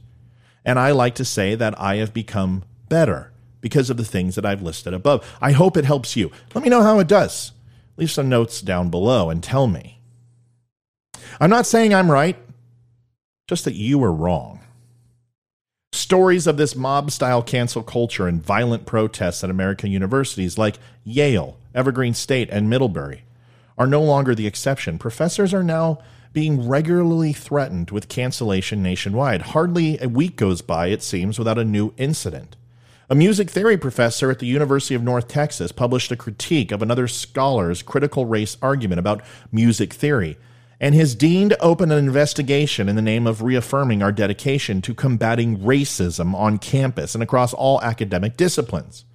[0.67, 4.45] And I like to say that I have become better because of the things that
[4.45, 5.25] I've listed above.
[5.39, 6.29] I hope it helps you.
[6.53, 7.53] Let me know how it does.
[7.95, 10.01] Leave some notes down below and tell me.
[11.39, 12.35] I'm not saying I'm right,
[13.47, 14.59] just that you are wrong.
[15.93, 21.57] Stories of this mob style cancel culture and violent protests at American universities like Yale,
[21.73, 23.23] Evergreen State, and Middlebury
[23.77, 24.97] are no longer the exception.
[24.97, 25.99] Professors are now
[26.33, 29.41] being regularly threatened with cancellation nationwide.
[29.41, 32.55] Hardly a week goes by, it seems, without a new incident.
[33.09, 37.07] A music theory professor at the University of North Texas published a critique of another
[37.07, 40.37] scholar's critical race argument about music theory,
[40.79, 45.59] and his dean opened an investigation in the name of reaffirming our dedication to combating
[45.59, 49.05] racism on campus and across all academic disciplines.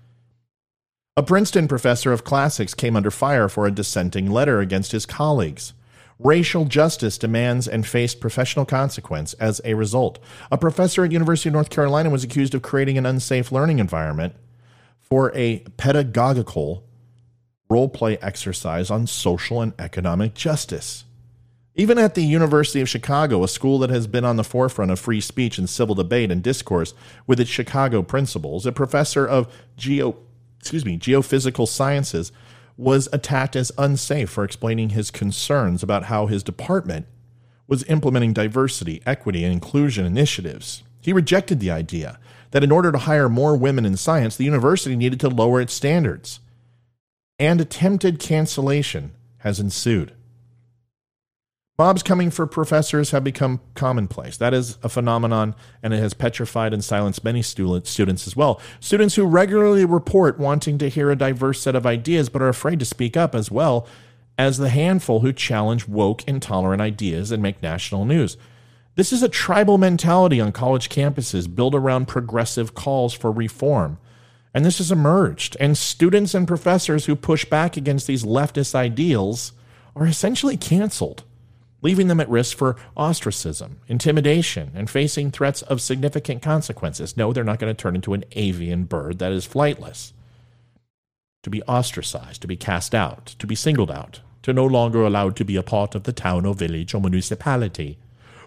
[1.14, 5.74] A Princeton professor of classics came under fire for a dissenting letter against his colleagues.
[6.24, 10.20] Racial justice demands and faced professional consequence as a result.
[10.52, 14.34] A professor at University of North Carolina was accused of creating an unsafe learning environment
[15.00, 16.84] for a pedagogical
[17.68, 21.04] role play exercise on social and economic justice.
[21.74, 25.00] Even at the University of Chicago, a school that has been on the forefront of
[25.00, 26.94] free speech and civil debate and discourse
[27.26, 30.16] with its Chicago principles, a professor of geo
[30.60, 32.30] excuse me, geophysical sciences
[32.82, 37.06] was attacked as unsafe for explaining his concerns about how his department
[37.68, 40.82] was implementing diversity, equity, and inclusion initiatives.
[41.00, 42.18] He rejected the idea
[42.50, 45.72] that in order to hire more women in science, the university needed to lower its
[45.72, 46.40] standards.
[47.38, 50.12] And attempted cancellation has ensued.
[51.78, 54.36] Mobs coming for professors have become commonplace.
[54.36, 58.60] That is a phenomenon, and it has petrified and silenced many students as well.
[58.78, 62.78] Students who regularly report wanting to hear a diverse set of ideas but are afraid
[62.80, 63.86] to speak up, as well
[64.36, 68.36] as the handful who challenge woke, intolerant ideas and make national news.
[68.94, 73.98] This is a tribal mentality on college campuses built around progressive calls for reform.
[74.52, 75.56] And this has emerged.
[75.58, 79.52] And students and professors who push back against these leftist ideals
[79.96, 81.24] are essentially canceled
[81.82, 87.16] leaving them at risk for ostracism, intimidation, and facing threats of significant consequences.
[87.16, 90.12] No, they're not going to turn into an avian bird that is flightless.
[91.42, 95.36] to be ostracized, to be cast out, to be singled out, to no longer allowed
[95.36, 97.98] to be a part of the town or village or municipality.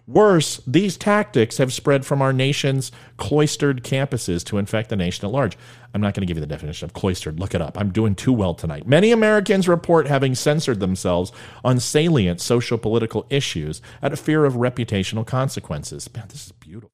[0.07, 5.31] Worse, these tactics have spread from our nation's cloistered campuses to infect the nation at
[5.31, 5.57] large.
[5.95, 7.39] I'm not going to give you the definition of cloistered.
[7.39, 7.79] Look it up.
[7.79, 8.85] I'm doing too well tonight.
[8.85, 11.31] Many Americans report having censored themselves
[11.63, 16.07] on salient social political issues out of fear of reputational consequences.
[16.13, 16.91] Man, this is beautiful.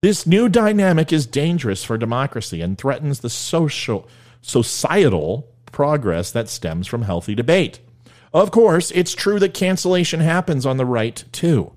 [0.00, 4.08] This new dynamic is dangerous for democracy and threatens the social
[4.40, 7.80] societal progress that stems from healthy debate.
[8.32, 11.72] Of course, it's true that cancellation happens on the right too.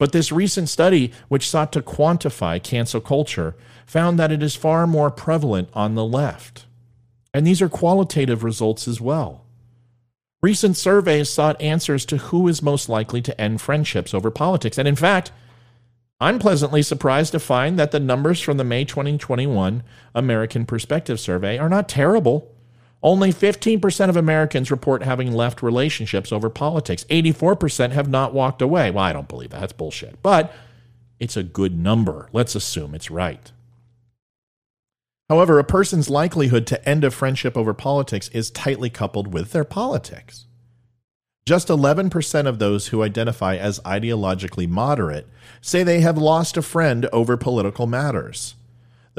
[0.00, 4.86] But this recent study, which sought to quantify cancel culture, found that it is far
[4.86, 6.64] more prevalent on the left.
[7.34, 9.44] And these are qualitative results as well.
[10.40, 14.78] Recent surveys sought answers to who is most likely to end friendships over politics.
[14.78, 15.32] And in fact,
[16.18, 19.82] I'm pleasantly surprised to find that the numbers from the May 2021
[20.14, 22.50] American Perspective Survey are not terrible.
[23.02, 27.04] Only 15% of Americans report having left relationships over politics.
[27.08, 28.90] 84% have not walked away.
[28.90, 29.60] Well, I don't believe that.
[29.60, 30.22] That's bullshit.
[30.22, 30.52] But
[31.18, 32.28] it's a good number.
[32.32, 33.50] Let's assume it's right.
[35.30, 39.64] However, a person's likelihood to end a friendship over politics is tightly coupled with their
[39.64, 40.46] politics.
[41.46, 45.26] Just 11% of those who identify as ideologically moderate
[45.60, 48.56] say they have lost a friend over political matters.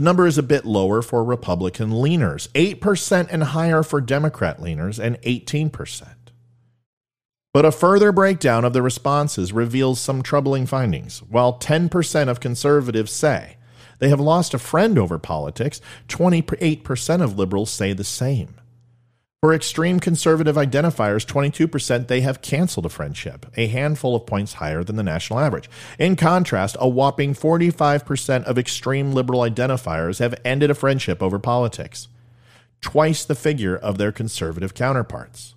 [0.01, 4.97] The number is a bit lower for Republican leaners, 8% and higher for Democrat leaners,
[4.97, 6.07] and 18%.
[7.53, 11.19] But a further breakdown of the responses reveals some troubling findings.
[11.21, 13.57] While 10% of conservatives say
[13.99, 18.55] they have lost a friend over politics, 28% of liberals say the same.
[19.41, 24.83] For extreme conservative identifiers, 22% they have canceled a friendship, a handful of points higher
[24.83, 25.67] than the national average.
[25.97, 32.07] In contrast, a whopping 45% of extreme liberal identifiers have ended a friendship over politics,
[32.81, 35.55] twice the figure of their conservative counterparts.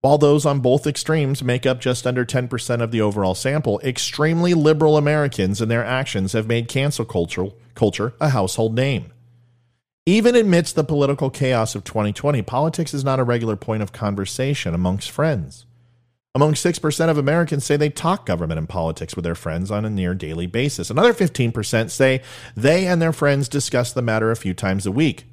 [0.00, 4.54] While those on both extremes make up just under 10% of the overall sample, extremely
[4.54, 9.13] liberal Americans and their actions have made cancel culture, culture a household name.
[10.06, 14.74] Even amidst the political chaos of 2020, politics is not a regular point of conversation
[14.74, 15.64] amongst friends.
[16.34, 19.90] Among 6% of Americans say they talk government and politics with their friends on a
[19.90, 20.90] near daily basis.
[20.90, 22.20] Another 15% say
[22.54, 25.24] they and their friends discuss the matter a few times a week.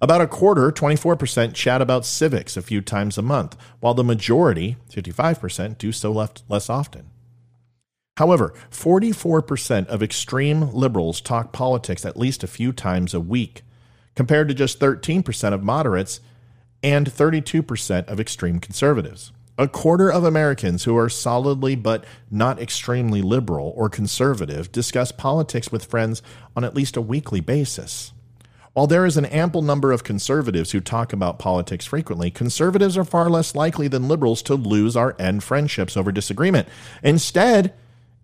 [0.00, 4.76] About a quarter, 24%, chat about civics a few times a month, while the majority,
[4.90, 6.10] 55%, do so
[6.48, 7.10] less often.
[8.16, 13.62] However, 44% of extreme liberals talk politics at least a few times a week
[14.16, 16.20] compared to just 13% of moderates
[16.82, 19.32] and 32% of extreme conservatives.
[19.58, 25.72] A quarter of Americans who are solidly but not extremely liberal or conservative discuss politics
[25.72, 26.20] with friends
[26.54, 28.12] on at least a weekly basis.
[28.74, 33.04] While there is an ample number of conservatives who talk about politics frequently, conservatives are
[33.04, 36.68] far less likely than liberals to lose or end friendships over disagreement.
[37.02, 37.72] Instead,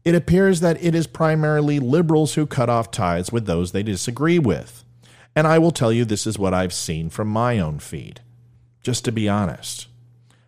[0.05, 4.39] it appears that it is primarily liberals who cut off ties with those they disagree
[4.39, 4.85] with.
[5.35, 8.21] And I will tell you, this is what I've seen from my own feed,
[8.83, 9.87] just to be honest.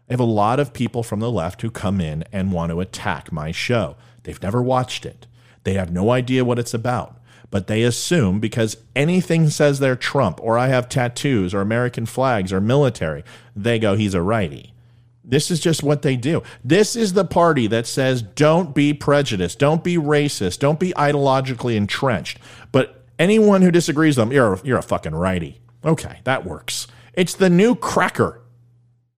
[0.09, 2.81] I have a lot of people from the left who come in and want to
[2.81, 3.97] attack my show.
[4.23, 5.27] They've never watched it,
[5.65, 7.21] they have no idea what it's about.
[7.51, 12.53] But they assume because anything says they're Trump or I have tattoos or American flags
[12.53, 13.23] or military,
[13.55, 14.75] they go, he's a righty.
[15.23, 16.43] This is just what they do.
[16.65, 21.77] This is the party that says don't be prejudiced, don't be racist, don't be ideologically
[21.77, 22.39] entrenched.
[22.73, 25.61] But Anyone who disagrees with them, you're, a, you're a fucking righty.
[25.85, 26.87] Okay, that works.
[27.13, 28.41] It's the new cracker.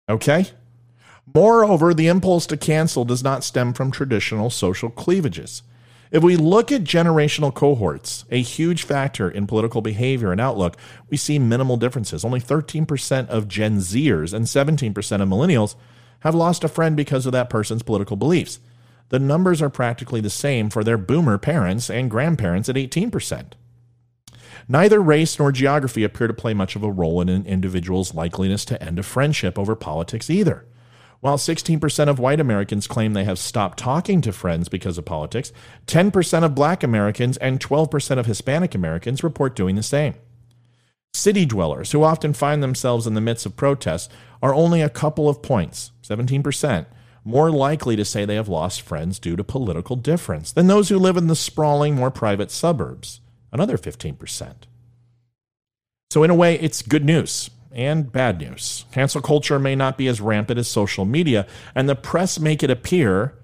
[0.08, 0.46] Okay?
[1.34, 5.62] Moreover, the impulse to cancel does not stem from traditional social cleavages.
[6.10, 10.76] If we look at generational cohorts, a huge factor in political behavior and outlook,
[11.10, 12.24] we see minimal differences.
[12.24, 15.74] Only 13% of Gen Zers and 17% of millennials
[16.20, 18.60] have lost a friend because of that person's political beliefs.
[19.08, 23.52] The numbers are practically the same for their boomer parents and grandparents at 18%.
[24.68, 28.64] Neither race nor geography appear to play much of a role in an individual's likeliness
[28.66, 30.66] to end a friendship over politics either.
[31.20, 35.52] While 16% of white Americans claim they have stopped talking to friends because of politics,
[35.86, 40.14] 10% of black Americans and 12% of Hispanic Americans report doing the same.
[41.14, 44.12] City dwellers, who often find themselves in the midst of protests,
[44.42, 46.86] are only a couple of points, 17%,
[47.24, 50.98] more likely to say they have lost friends due to political difference than those who
[50.98, 53.20] live in the sprawling, more private suburbs
[53.56, 54.54] another 15%.
[56.10, 58.84] So, in a way, it's good news and bad news.
[58.92, 62.70] Cancel culture may not be as rampant as social media, and the press make it
[62.70, 63.34] appear,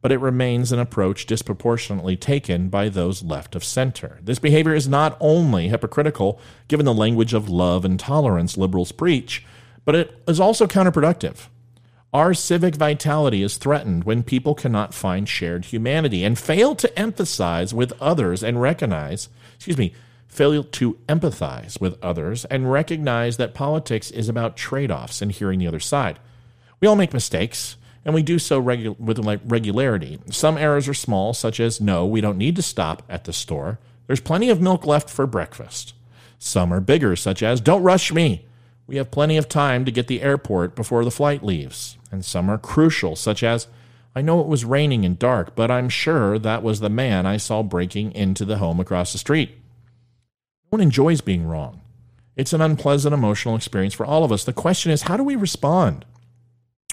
[0.00, 4.18] but it remains an approach disproportionately taken by those left of center.
[4.22, 9.44] This behavior is not only hypocritical, given the language of love and tolerance liberals preach,
[9.84, 11.48] but it is also counterproductive.
[12.12, 17.72] Our civic vitality is threatened when people cannot find shared humanity and fail to emphasize
[17.72, 19.30] with others and recognize,
[19.62, 19.94] excuse me,
[20.26, 25.60] fail to empathize with others and recognize that politics is about trade offs and hearing
[25.60, 26.18] the other side.
[26.80, 30.18] We all make mistakes, and we do so regu- with regularity.
[30.32, 33.78] Some errors are small, such as no, we don't need to stop at the store.
[34.08, 35.94] There's plenty of milk left for breakfast.
[36.40, 38.46] Some are bigger, such as don't rush me.
[38.88, 41.96] We have plenty of time to get the airport before the flight leaves.
[42.10, 43.68] And some are crucial, such as
[44.14, 47.38] I know it was raining and dark, but I'm sure that was the man I
[47.38, 49.50] saw breaking into the home across the street.
[50.64, 51.80] No one enjoys being wrong.
[52.36, 54.44] It's an unpleasant emotional experience for all of us.
[54.44, 56.04] The question is, how do we respond?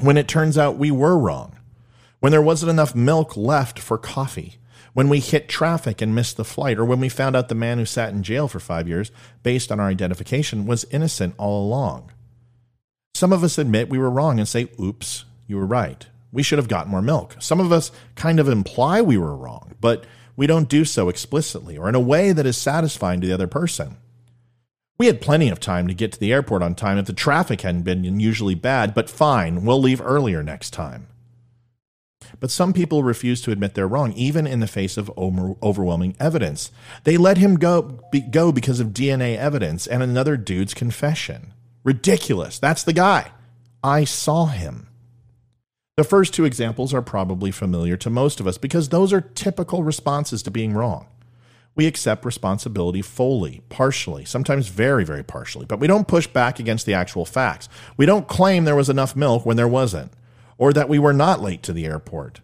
[0.02, 1.56] when it turns out we were wrong,
[2.20, 4.56] when there wasn't enough milk left for coffee,
[4.94, 7.78] when we hit traffic and missed the flight, or when we found out the man
[7.78, 9.12] who sat in jail for five years,
[9.44, 12.12] based on our identification, was innocent all along.
[13.14, 16.08] Some of us admit we were wrong and say, oops, you were right.
[16.32, 17.36] We should have gotten more milk.
[17.40, 20.06] Some of us kind of imply we were wrong, but
[20.36, 23.48] we don't do so explicitly or in a way that is satisfying to the other
[23.48, 23.98] person.
[24.98, 27.62] We had plenty of time to get to the airport on time if the traffic
[27.62, 31.08] hadn't been unusually bad, but fine, we'll leave earlier next time.
[32.40, 36.70] But some people refuse to admit they're wrong, even in the face of overwhelming evidence.
[37.06, 41.54] They let him go, be, go because of DNA evidence and another dude's confession.
[41.84, 42.60] Ridiculous.
[42.60, 43.32] That's the guy.
[43.82, 44.89] I saw him.
[46.00, 49.84] The first two examples are probably familiar to most of us because those are typical
[49.84, 51.08] responses to being wrong
[51.76, 56.86] we accept responsibility fully, partially, sometimes very, very partially, but we don't push back against
[56.86, 57.68] the actual facts.
[57.98, 60.14] We don't claim there was enough milk when there wasn't,
[60.58, 62.40] or that we were not late to the airport.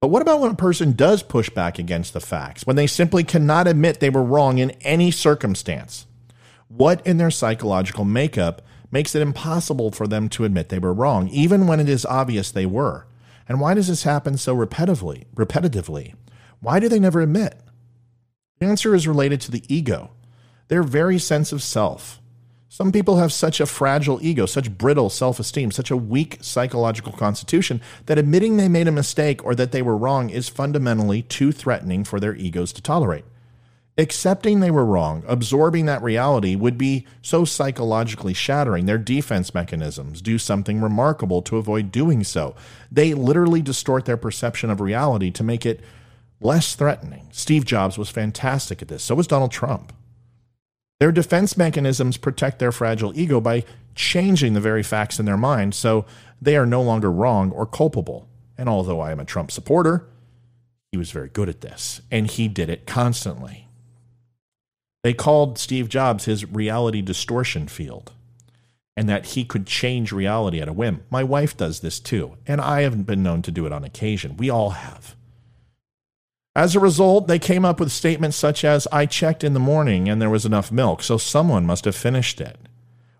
[0.00, 3.22] But what about when a person does push back against the facts, when they simply
[3.22, 6.06] cannot admit they were wrong in any circumstance?
[6.66, 11.28] What in their psychological makeup makes it impossible for them to admit they were wrong,
[11.28, 13.06] even when it is obvious they were?
[13.48, 15.24] And why does this happen so repetitively?
[15.34, 16.14] Repetitively,
[16.60, 17.60] why do they never admit?
[18.58, 20.10] The answer is related to the ego,
[20.68, 22.20] their very sense of self.
[22.68, 27.12] Some people have such a fragile ego, such brittle self esteem, such a weak psychological
[27.12, 31.50] constitution that admitting they made a mistake or that they were wrong is fundamentally too
[31.50, 33.24] threatening for their egos to tolerate.
[34.00, 38.86] Accepting they were wrong, absorbing that reality, would be so psychologically shattering.
[38.86, 42.54] Their defense mechanisms do something remarkable to avoid doing so.
[42.90, 45.82] They literally distort their perception of reality to make it
[46.40, 47.28] less threatening.
[47.30, 49.02] Steve Jobs was fantastic at this.
[49.02, 49.92] So was Donald Trump.
[50.98, 55.74] Their defense mechanisms protect their fragile ego by changing the very facts in their mind
[55.74, 56.06] so
[56.40, 58.30] they are no longer wrong or culpable.
[58.56, 60.08] And although I am a Trump supporter,
[60.90, 63.66] he was very good at this, and he did it constantly.
[65.02, 68.12] They called Steve Jobs his reality distortion field,
[68.96, 71.02] and that he could change reality at a whim.
[71.10, 74.36] My wife does this too, and I haven't been known to do it on occasion.
[74.36, 75.16] We all have.
[76.54, 80.08] As a result, they came up with statements such as, I checked in the morning
[80.08, 82.58] and there was enough milk, so someone must have finished it.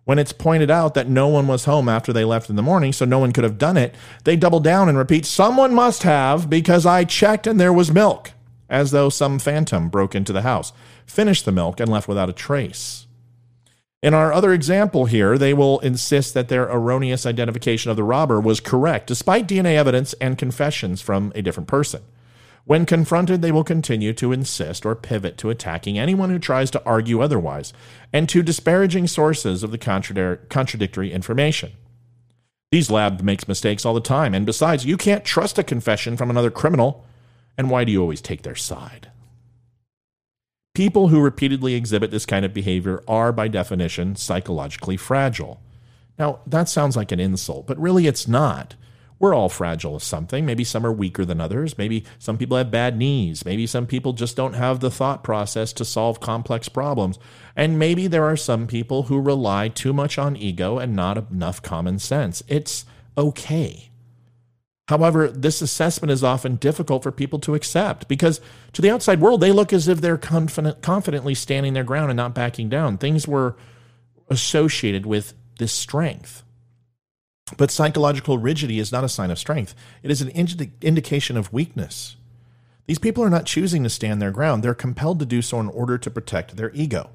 [0.04, 2.92] When it's pointed out that no one was home after they left in the morning,
[2.92, 6.50] so no one could have done it, they double down and repeat, Someone must have
[6.50, 8.32] because I checked and there was milk,
[8.68, 10.72] as though some phantom broke into the house,
[11.10, 13.06] finished the milk, and left without a trace.
[14.02, 18.40] In our other example here, they will insist that their erroneous identification of the robber
[18.40, 22.02] was correct, despite DNA evidence and confessions from a different person.
[22.64, 26.84] When confronted, they will continue to insist or pivot to attacking anyone who tries to
[26.84, 27.72] argue otherwise
[28.12, 29.78] and to disparaging sources of the
[30.48, 31.72] contradictory information.
[32.70, 36.30] These labs makes mistakes all the time, and besides, you can't trust a confession from
[36.30, 37.04] another criminal.
[37.58, 39.10] And why do you always take their side?
[40.80, 45.60] People who repeatedly exhibit this kind of behavior are, by definition, psychologically fragile.
[46.18, 48.76] Now, that sounds like an insult, but really it's not.
[49.18, 50.46] We're all fragile of something.
[50.46, 51.76] Maybe some are weaker than others.
[51.76, 53.44] Maybe some people have bad knees.
[53.44, 57.18] Maybe some people just don't have the thought process to solve complex problems.
[57.54, 61.60] And maybe there are some people who rely too much on ego and not enough
[61.60, 62.42] common sense.
[62.48, 62.86] It's
[63.18, 63.89] okay.
[64.90, 68.40] However, this assessment is often difficult for people to accept because
[68.72, 72.16] to the outside world, they look as if they're confident, confidently standing their ground and
[72.16, 72.98] not backing down.
[72.98, 73.54] Things were
[74.28, 76.42] associated with this strength.
[77.56, 81.52] But psychological rigidity is not a sign of strength, it is an indi- indication of
[81.52, 82.16] weakness.
[82.88, 85.68] These people are not choosing to stand their ground, they're compelled to do so in
[85.68, 87.10] order to protect their ego.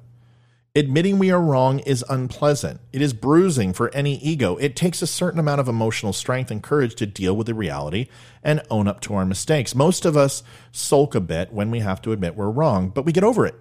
[0.76, 2.82] Admitting we are wrong is unpleasant.
[2.92, 4.56] It is bruising for any ego.
[4.56, 8.08] It takes a certain amount of emotional strength and courage to deal with the reality
[8.44, 9.74] and own up to our mistakes.
[9.74, 13.12] Most of us sulk a bit when we have to admit we're wrong, but we
[13.12, 13.54] get over it.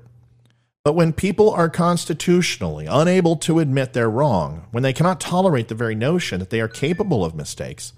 [0.84, 5.74] But when people are constitutionally unable to admit they're wrong, when they cannot tolerate the
[5.74, 7.94] very notion that they are capable of mistakes,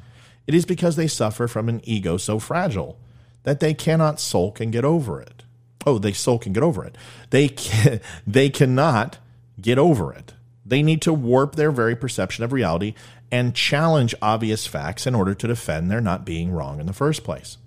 [0.45, 2.99] it is because they suffer from an ego so fragile
[3.41, 5.41] that they cannot sulk and get over it.
[5.85, 6.97] Oh, they sulk and get over it.
[7.29, 9.17] They can, they cannot
[9.59, 10.33] get over it.
[10.65, 12.93] They need to warp their very perception of reality
[13.31, 17.23] and challenge obvious facts in order to defend their not being wrong in the first
[17.23, 17.57] place.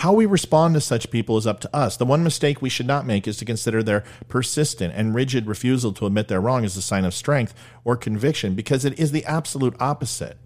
[0.00, 1.98] How we respond to such people is up to us.
[1.98, 5.92] The one mistake we should not make is to consider their persistent and rigid refusal
[5.92, 7.52] to admit they're wrong as a sign of strength
[7.84, 10.38] or conviction, because it is the absolute opposite.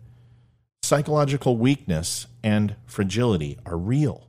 [0.82, 4.28] Psychological weakness and fragility are real.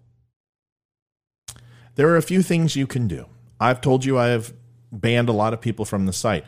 [1.95, 3.27] There are a few things you can do.
[3.59, 4.53] I've told you I have
[4.91, 6.45] banned a lot of people from the site.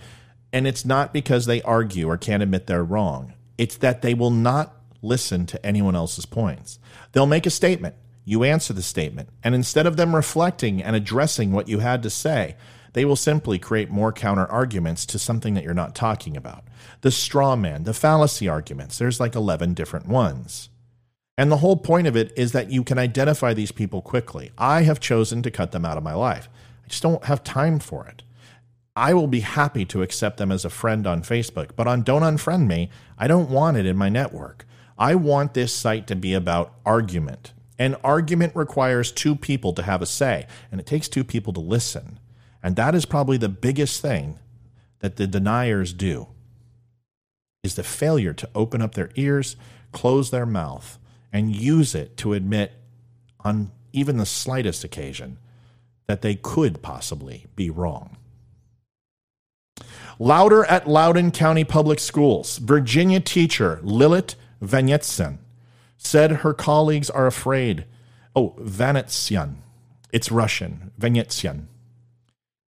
[0.53, 3.33] And it's not because they argue or can't admit they're wrong.
[3.57, 6.79] It's that they will not listen to anyone else's points.
[7.11, 7.95] They'll make a statement.
[8.25, 9.29] You answer the statement.
[9.43, 12.55] And instead of them reflecting and addressing what you had to say,
[12.93, 16.63] they will simply create more counter arguments to something that you're not talking about.
[17.01, 20.69] The straw man, the fallacy arguments, there's like 11 different ones.
[21.37, 24.51] And the whole point of it is that you can identify these people quickly.
[24.57, 26.49] I have chosen to cut them out of my life.
[26.83, 28.23] I just don't have time for it.
[28.95, 32.23] I will be happy to accept them as a friend on Facebook, but on Don't
[32.23, 34.65] Unfriend Me, I don't want it in my network.
[34.97, 37.53] I want this site to be about argument.
[37.77, 41.59] And argument requires two people to have a say, and it takes two people to
[41.59, 42.19] listen.
[42.63, 44.39] And that is probably the biggest thing
[44.99, 46.29] that the deniers do
[47.63, 49.55] is the failure to open up their ears,
[49.91, 50.97] close their mouth,
[51.37, 52.71] and use it to admit
[53.41, 55.37] on even the slightest occasion
[56.07, 58.17] that they could possibly be wrong.
[60.17, 65.37] Louder at Loudoun County Public Schools, Virginia teacher Lilith Vanetsyan
[65.95, 67.85] said her colleagues are afraid.
[68.35, 69.57] Oh, Vanetsyan.
[70.11, 70.91] It's Russian.
[70.99, 71.65] Vanetsyan.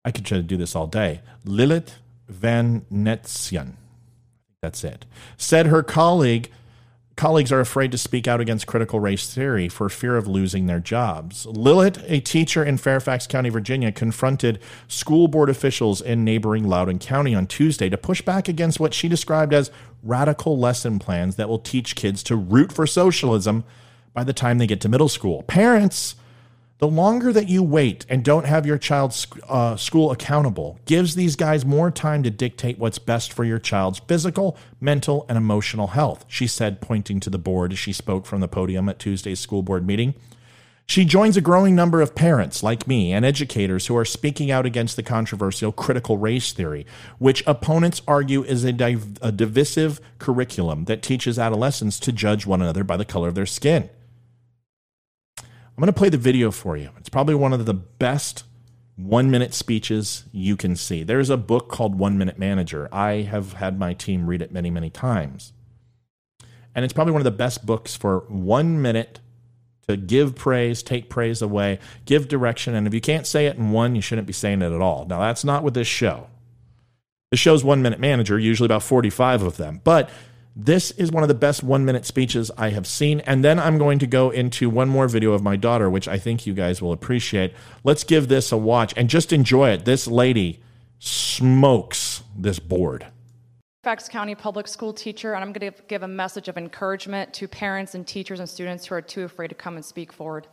[0.04, 1.22] I could try to do this all day.
[1.42, 1.96] Lilith
[2.30, 3.76] Vanetsyan.
[4.60, 5.06] That's it.
[5.38, 6.50] Said her colleague
[7.18, 10.78] colleagues are afraid to speak out against critical race theory for fear of losing their
[10.78, 11.44] jobs.
[11.46, 17.34] Lilith, a teacher in Fairfax County, Virginia, confronted school board officials in neighboring Loudoun County
[17.34, 19.72] on Tuesday to push back against what she described as
[20.04, 23.64] radical lesson plans that will teach kids to root for socialism
[24.14, 25.42] by the time they get to middle school.
[25.42, 26.14] Parents
[26.78, 31.34] the longer that you wait and don't have your child's uh, school accountable gives these
[31.34, 36.24] guys more time to dictate what's best for your child's physical, mental, and emotional health,
[36.28, 39.62] she said, pointing to the board as she spoke from the podium at Tuesday's school
[39.62, 40.14] board meeting.
[40.86, 44.64] She joins a growing number of parents like me and educators who are speaking out
[44.64, 46.86] against the controversial critical race theory,
[47.18, 52.62] which opponents argue is a, div- a divisive curriculum that teaches adolescents to judge one
[52.62, 53.90] another by the color of their skin.
[55.78, 56.90] I'm going to play the video for you.
[56.98, 58.42] It's probably one of the best
[58.96, 61.04] one minute speeches you can see.
[61.04, 62.88] There's a book called One Minute Manager.
[62.90, 65.52] I have had my team read it many, many times.
[66.74, 69.20] And it's probably one of the best books for one minute
[69.86, 72.74] to give praise, take praise away, give direction.
[72.74, 75.06] And if you can't say it in one, you shouldn't be saying it at all.
[75.06, 76.26] Now, that's not with this show.
[77.30, 79.80] The show's One Minute Manager, usually about 45 of them.
[79.84, 80.10] But
[80.60, 83.20] this is one of the best one minute speeches I have seen.
[83.20, 86.18] And then I'm going to go into one more video of my daughter, which I
[86.18, 87.54] think you guys will appreciate.
[87.84, 89.84] Let's give this a watch and just enjoy it.
[89.84, 90.60] This lady
[90.98, 93.06] smokes this board.
[93.84, 97.46] Fairfax County public school teacher, and I'm going to give a message of encouragement to
[97.46, 100.48] parents and teachers and students who are too afraid to come and speak forward.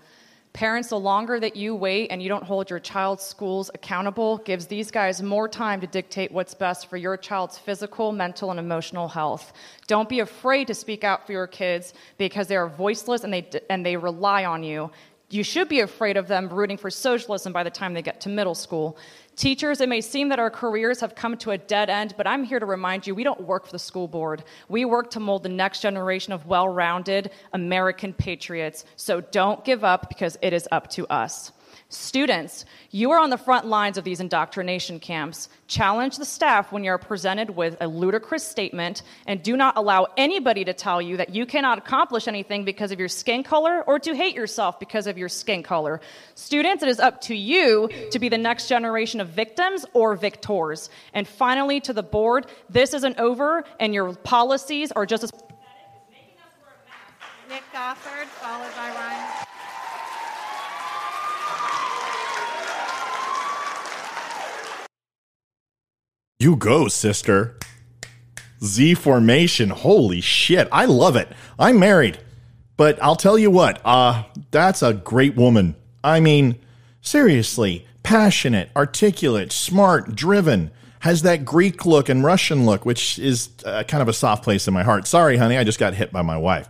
[0.56, 4.68] Parents, the longer that you wait and you don't hold your child's schools accountable gives
[4.68, 9.10] these guys more time to dictate what's best for your child's physical, mental, and emotional
[9.10, 9.52] health.
[9.88, 13.46] Don't be afraid to speak out for your kids because they are voiceless and they,
[13.70, 14.92] and they rely on you.
[15.30, 18.30] You should be afraid of them rooting for socialism by the time they get to
[18.30, 18.98] middle school.
[19.36, 22.46] Teachers, it may seem that our careers have come to a dead end, but I'm
[22.46, 24.46] here to remind you we don't work for the school board.
[24.70, 28.86] We work to mold the next generation of well rounded American patriots.
[28.96, 31.52] So don't give up because it is up to us.
[31.90, 35.50] Students, you are on the front lines of these indoctrination camps.
[35.68, 40.66] Challenge the staff when you're presented with a ludicrous statement, and do not allow anybody
[40.66, 44.16] to tell you that you cannot accomplish anything because of your skin color or to
[44.16, 46.02] hate yourself because of your skin color.
[46.34, 50.90] Students, it is up to you to be the next generation of victims or victors.
[51.14, 55.32] And finally, to the board, this isn't over, and your policies are just as.
[57.48, 59.45] Nick Gofford, followed by Ryan.
[66.40, 67.58] You go, sister.
[68.64, 69.70] Z formation.
[69.70, 70.68] Holy shit.
[70.72, 71.30] I love it.
[71.58, 72.20] I'm married.
[72.78, 75.76] But I'll tell you what, uh, that's a great woman.
[76.04, 76.60] I mean,
[77.00, 83.84] seriously, passionate, articulate, smart, driven, has that Greek look and Russian look, which is uh,
[83.84, 85.08] kind of a soft place in my heart.
[85.08, 86.68] Sorry, honey, I just got hit by my wife.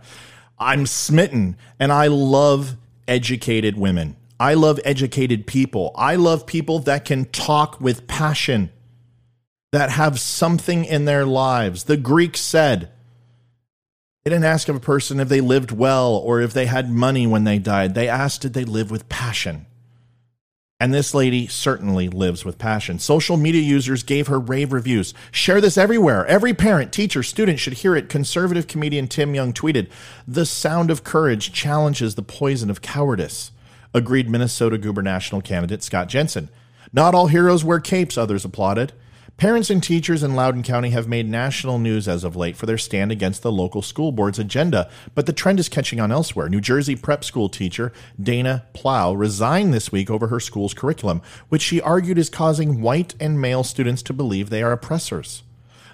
[0.58, 2.76] I'm smitten and I love
[3.08, 4.16] educated women.
[4.38, 5.92] I love educated people.
[5.96, 8.70] I love people that can talk with passion,
[9.76, 11.84] that have something in their lives.
[11.84, 12.88] The Greeks said,
[14.24, 17.26] they didn't ask of a person if they lived well or if they had money
[17.26, 17.94] when they died.
[17.94, 19.66] They asked, did they live with passion?
[20.80, 22.98] And this lady certainly lives with passion.
[22.98, 25.12] Social media users gave her rave reviews.
[25.30, 26.24] Share this everywhere.
[26.24, 28.08] Every parent, teacher, student should hear it.
[28.08, 29.90] Conservative comedian Tim Young tweeted
[30.26, 33.50] The sound of courage challenges the poison of cowardice,
[33.92, 36.48] agreed Minnesota gubernatorial candidate Scott Jensen.
[36.94, 38.94] Not all heroes wear capes, others applauded.
[39.36, 42.78] Parents and teachers in Loudoun County have made national news as of late for their
[42.78, 46.48] stand against the local school board's agenda, but the trend is catching on elsewhere.
[46.48, 51.20] New Jersey prep school teacher Dana Plowe resigned this week over her school's curriculum,
[51.50, 55.42] which she argued is causing white and male students to believe they are oppressors.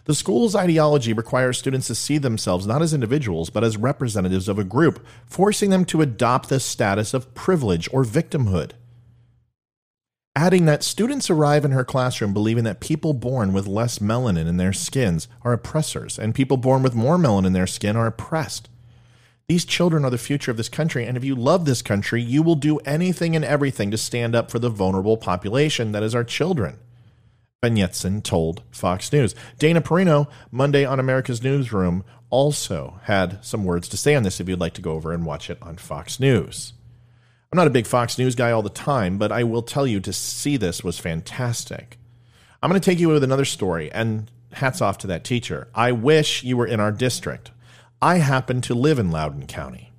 [0.04, 4.60] The school's ideology requires students to see themselves not as individuals, but as representatives of
[4.60, 8.74] a group, forcing them to adopt the status of privilege or victimhood
[10.34, 14.56] adding that students arrive in her classroom believing that people born with less melanin in
[14.56, 18.68] their skins are oppressors and people born with more melanin in their skin are oppressed.
[19.48, 22.42] These children are the future of this country, and if you love this country, you
[22.42, 26.24] will do anything and everything to stand up for the vulnerable population that is our
[26.24, 26.78] children.
[27.62, 29.34] Vanetsyan told Fox News.
[29.58, 34.48] Dana Perino, Monday on America's Newsroom, also had some words to say on this if
[34.48, 36.72] you'd like to go over and watch it on Fox News.
[37.52, 40.00] I'm not a big Fox News guy all the time, but I will tell you
[40.00, 41.98] to see this was fantastic.
[42.62, 45.68] I'm going to take you with another story, and hats off to that teacher.
[45.74, 47.50] I wish you were in our district.
[48.00, 49.92] I happen to live in Loudoun County,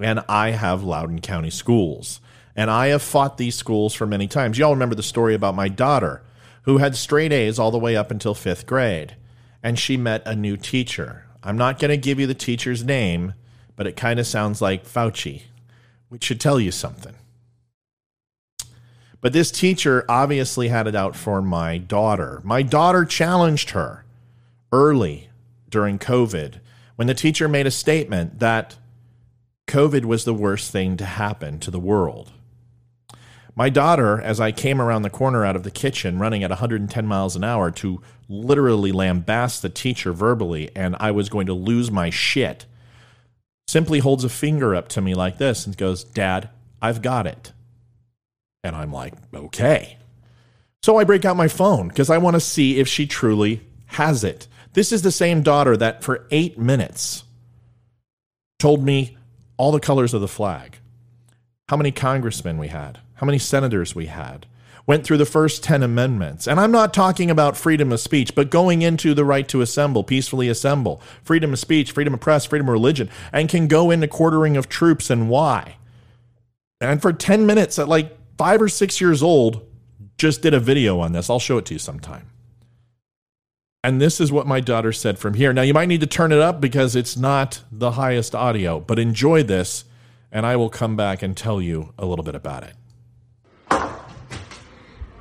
[0.00, 2.20] and I have Loudoun County schools.
[2.56, 4.56] And I have fought these schools for many times.
[4.56, 6.22] Y'all remember the story about my daughter,
[6.62, 9.14] who had straight A's all the way up until fifth grade,
[9.62, 11.26] and she met a new teacher.
[11.42, 13.34] I'm not going to give you the teacher's name,
[13.76, 15.42] but it kind of sounds like Fauci
[16.08, 17.14] which should tell you something.
[19.20, 22.40] But this teacher obviously had it out for my daughter.
[22.44, 24.04] My daughter challenged her
[24.72, 25.28] early
[25.68, 26.60] during COVID
[26.96, 28.76] when the teacher made a statement that
[29.66, 32.32] COVID was the worst thing to happen to the world.
[33.54, 37.06] My daughter, as I came around the corner out of the kitchen running at 110
[37.06, 41.90] miles an hour to literally lambast the teacher verbally, and I was going to lose
[41.90, 42.66] my shit
[43.68, 46.48] simply holds a finger up to me like this and goes, Dad,
[46.80, 47.52] I've got it.
[48.64, 49.98] And I'm like, okay.
[50.82, 54.24] So I break out my phone because I want to see if she truly has
[54.24, 54.48] it.
[54.72, 57.24] This is the same daughter that for eight minutes
[58.58, 59.16] told me
[59.58, 60.78] all the colors of the flag,
[61.68, 64.46] how many congressmen we had, how many senators we had,
[64.88, 66.48] went through the first 10 amendments.
[66.48, 70.02] And I'm not talking about freedom of speech, but going into the right to assemble,
[70.02, 74.08] peacefully assemble, freedom of speech, freedom of press, freedom of religion, and can go into
[74.08, 75.76] quartering of troops and why.
[76.80, 79.62] And for 10 minutes at like five or six years old,
[80.16, 81.28] just did a video on this.
[81.28, 82.30] I'll show it to you sometime.
[83.84, 85.52] And this is what my daughter said from here.
[85.52, 88.98] Now, you might need to turn it up because it's not the highest audio, but
[88.98, 89.84] enjoy this,
[90.32, 92.72] and I will come back and tell you a little bit about it.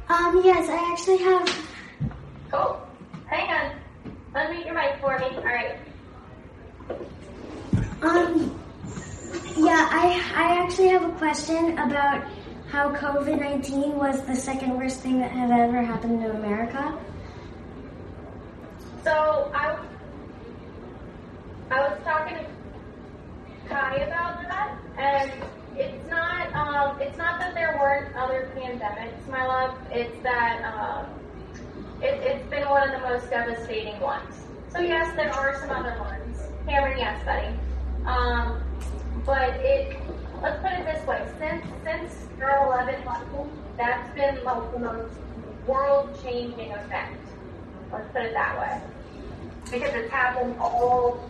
[0.09, 1.67] Um, yes, I actually have.
[2.51, 2.81] Cool.
[3.25, 3.71] Hang on.
[4.35, 5.35] Unmute your mic for me.
[5.35, 5.77] All right.
[8.01, 8.59] Um,
[9.57, 12.23] yeah, I I actually have a question about
[12.69, 16.97] how COVID nineteen was the second worst thing that had ever happened to America.
[19.03, 19.77] So I,
[21.71, 25.31] I was talking to Kai about that, and
[25.77, 29.77] it's not um, it's not that there weren't other pandemics, my love.
[29.91, 31.05] It's that um,
[32.01, 34.35] it, it's been one of the most devastating ones.
[34.69, 36.41] So yes, there are some other ones.
[36.65, 37.55] Cameron, yes, buddy.
[38.05, 38.63] Um,
[39.25, 39.97] but it
[40.41, 45.13] let's put it this way: since since 9/11 happened, that's been the most
[45.67, 47.19] world-changing event.
[47.91, 48.81] Let's put it that way,
[49.65, 51.29] because it's happened all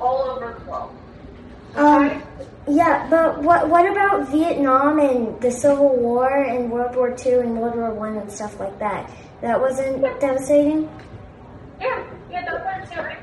[0.00, 0.90] all over the globe.
[1.74, 2.22] Um,
[2.66, 7.58] yeah, but what what about Vietnam and the Civil War and World War Two and
[7.58, 9.10] World War One and stuff like that?
[9.40, 10.88] That wasn't devastating.
[11.80, 13.16] Yeah, yeah, those are too.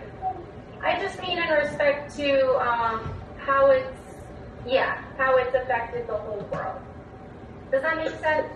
[0.81, 3.97] I just mean in respect to um, how it's,
[4.65, 6.81] yeah, how it's affected the whole world.
[7.71, 8.47] Does that make sense?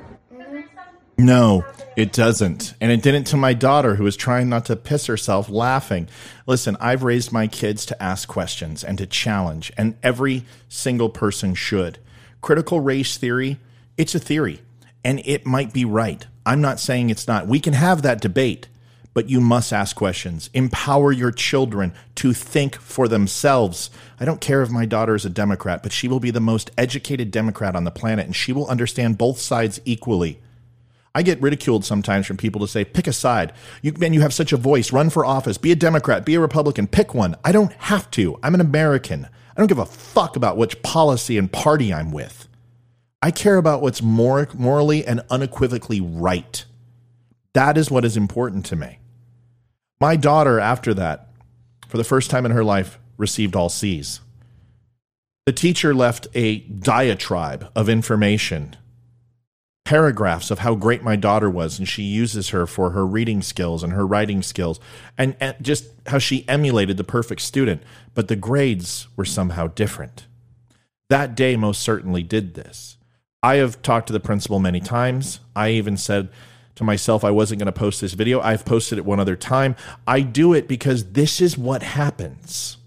[1.20, 1.66] No,
[1.98, 2.76] it doesn't.
[2.80, 6.08] And it didn't to my daughter who was trying not to piss herself laughing.
[6.48, 11.56] Listen, I've raised my kids to ask questions and to challenge, and every single person
[11.56, 12.00] should.
[12.40, 13.60] Critical race theory,
[13.98, 14.62] it's a theory.
[15.04, 16.26] And it might be right.
[16.46, 17.48] I'm not saying it's not.
[17.48, 18.70] We can have that debate,
[19.14, 20.50] but you must ask questions.
[20.54, 23.90] Empower your children to think for themselves.
[24.22, 26.72] I don't care if my daughter is a Democrat, but she will be the most
[26.78, 30.40] educated Democrat on the planet and she will understand both sides equally.
[31.20, 33.52] I get ridiculed sometimes from people to say, pick a side.
[33.82, 34.94] You, man, you have such a voice.
[34.94, 35.58] Run for office.
[35.58, 36.24] Be a Democrat.
[36.24, 36.88] Be a Republican.
[36.88, 37.36] Pick one.
[37.44, 38.40] I don't have to.
[38.42, 39.26] I'm an American.
[39.26, 42.48] I don't give a fuck about which policy and party I'm with.
[43.22, 46.64] I care about what's morally and unequivocally right.
[47.52, 49.00] That is what is important to me.
[50.00, 51.28] My daughter, after that,
[51.90, 54.22] for the first time in her life, received all C's.
[55.46, 58.78] The teacher left a diatribe of information
[59.90, 63.82] paragraphs of how great my daughter was and she uses her for her reading skills
[63.82, 64.80] and her writing skills
[65.18, 67.82] and, and, just how she emulated the perfect student
[68.14, 70.28] but the grades were somehow different.
[71.10, 72.98] That day most certainly did this.
[73.42, 75.40] I have talked to the principal many times.
[75.56, 76.30] I even said
[76.76, 78.42] to myself i wasn't going to post this video.
[78.42, 79.76] I've posted it one other time.
[80.06, 82.78] I do it because this is what happens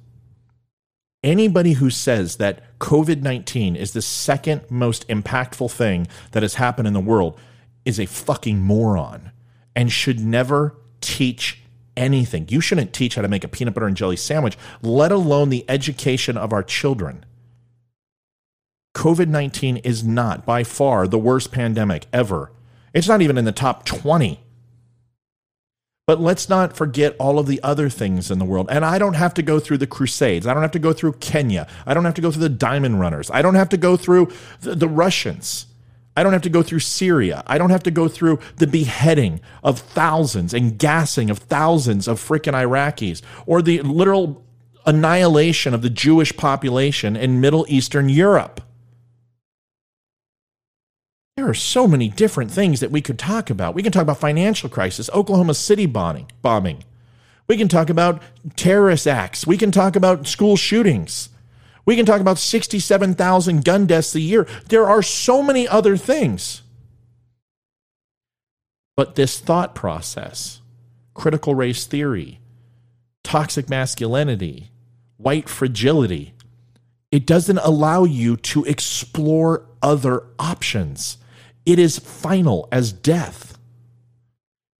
[1.22, 6.88] anybody who says that COVID 19 is the second most impactful thing that has happened
[6.88, 7.38] in the world
[7.84, 9.32] is a fucking moron
[9.74, 11.60] and should never teach
[11.96, 12.46] anything.
[12.48, 15.64] You shouldn't teach how to make a peanut butter and jelly sandwich, let alone the
[15.68, 17.24] education of our children.
[18.94, 22.52] COVID 19 is not by far the worst pandemic ever.
[22.92, 24.40] It's not even in the top 20
[26.06, 28.66] but let's not forget all of the other things in the world.
[28.70, 30.46] And I don't have to go through the Crusades.
[30.46, 31.68] I don't have to go through Kenya.
[31.86, 33.30] I don't have to go through the Diamond Runners.
[33.30, 35.66] I don't have to go through the, the Russians.
[36.16, 37.42] I don't have to go through Syria.
[37.46, 42.20] I don't have to go through the beheading of thousands and gassing of thousands of
[42.20, 44.44] freaking Iraqis or the literal
[44.84, 48.60] annihilation of the Jewish population in Middle Eastern Europe.
[51.36, 53.74] There are so many different things that we could talk about.
[53.74, 56.84] We can talk about financial crisis, Oklahoma City bombing, bombing.
[57.48, 58.22] We can talk about
[58.54, 59.46] terrorist acts.
[59.46, 61.30] We can talk about school shootings.
[61.86, 64.46] We can talk about 67,000 gun deaths a year.
[64.68, 66.62] There are so many other things.
[68.94, 70.60] But this thought process,
[71.14, 72.40] critical race theory,
[73.24, 74.70] toxic masculinity,
[75.16, 76.34] white fragility,
[77.10, 81.16] it doesn't allow you to explore other options.
[81.64, 83.58] It is final as death.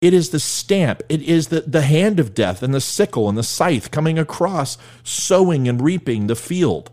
[0.00, 1.02] It is the stamp.
[1.08, 4.76] It is the, the hand of death and the sickle and the scythe coming across,
[5.04, 6.90] sowing and reaping the field.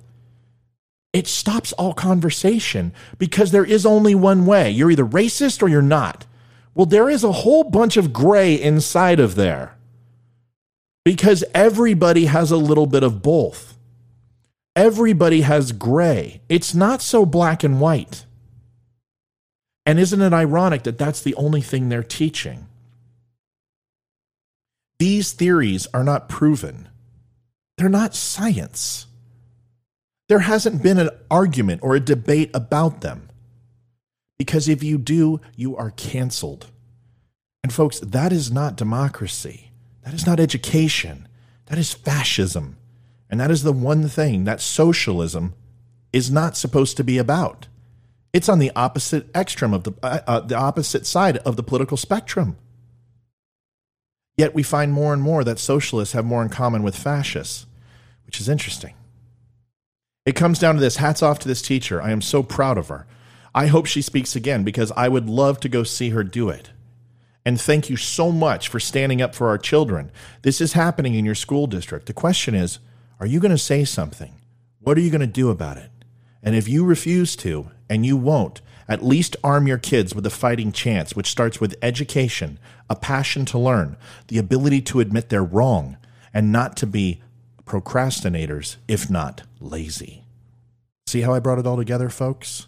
[1.12, 4.70] It stops all conversation because there is only one way.
[4.70, 6.28] You're either racist or you're not.
[6.76, 9.76] Well, there is a whole bunch of gray inside of there
[11.04, 13.76] because everybody has a little bit of both.
[14.76, 16.42] Everybody has gray.
[16.48, 18.26] It's not so black and white.
[19.90, 22.68] And isn't it ironic that that's the only thing they're teaching?
[25.00, 26.90] These theories are not proven,
[27.76, 29.08] they're not science.
[30.28, 33.32] There hasn't been an argument or a debate about them.
[34.38, 36.68] Because if you do, you are canceled.
[37.64, 39.72] And folks, that is not democracy.
[40.04, 41.28] That is not education.
[41.66, 42.78] That is fascism.
[43.28, 45.56] And that is the one thing that socialism
[46.14, 47.66] is not supposed to be about.
[48.32, 51.98] It's on the opposite extreme of the uh, uh, the opposite side of the political
[51.98, 52.58] spectrum.
[54.38, 57.66] Yet we find more and more that socialists have more in common with fascists,
[58.26, 58.94] which is interesting.
[60.26, 62.02] It comes down to this hats off to this teacher.
[62.02, 63.08] I am so proud of her.
[63.54, 66.70] I hope she speaks again because I would love to go see her do it.
[67.44, 70.12] And thank you so much for standing up for our children.
[70.44, 72.06] This is happening in your school district.
[72.06, 72.80] The question is
[73.20, 74.36] are you going to say something?
[74.80, 75.90] What are you going to do about it?
[76.42, 80.32] And if you refuse to, and you won't, at least arm your kids with a
[80.32, 82.60] fighting chance, which starts with education,
[82.90, 85.98] a passion to learn, the ability to admit they're wrong,
[86.34, 87.22] and not to be
[87.66, 90.24] procrastinators, if not lazy.
[91.08, 92.68] See how I brought it all together, folks?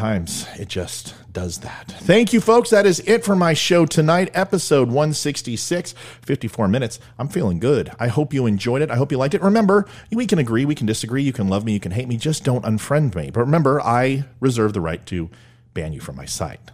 [0.00, 1.84] Sometimes it just does that.
[1.98, 2.70] Thank you, folks.
[2.70, 5.92] That is it for my show tonight, episode 166,
[6.22, 6.98] 54 minutes.
[7.18, 7.92] I'm feeling good.
[8.00, 8.90] I hope you enjoyed it.
[8.90, 9.42] I hope you liked it.
[9.42, 12.16] Remember, we can agree, we can disagree, you can love me, you can hate me,
[12.16, 13.30] just don't unfriend me.
[13.30, 15.28] But remember, I reserve the right to
[15.74, 16.70] ban you from my site.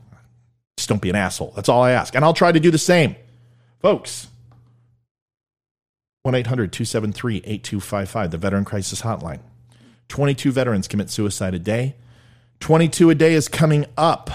[0.76, 1.52] Just don't be an asshole.
[1.56, 2.14] That's all I ask.
[2.14, 3.16] And I'll try to do the same.
[3.80, 4.28] Folks,
[6.22, 9.40] 1 800 273 8255, the Veteran Crisis Hotline.
[10.06, 11.96] 22 veterans commit suicide a day.
[12.60, 14.30] 22 a day is coming up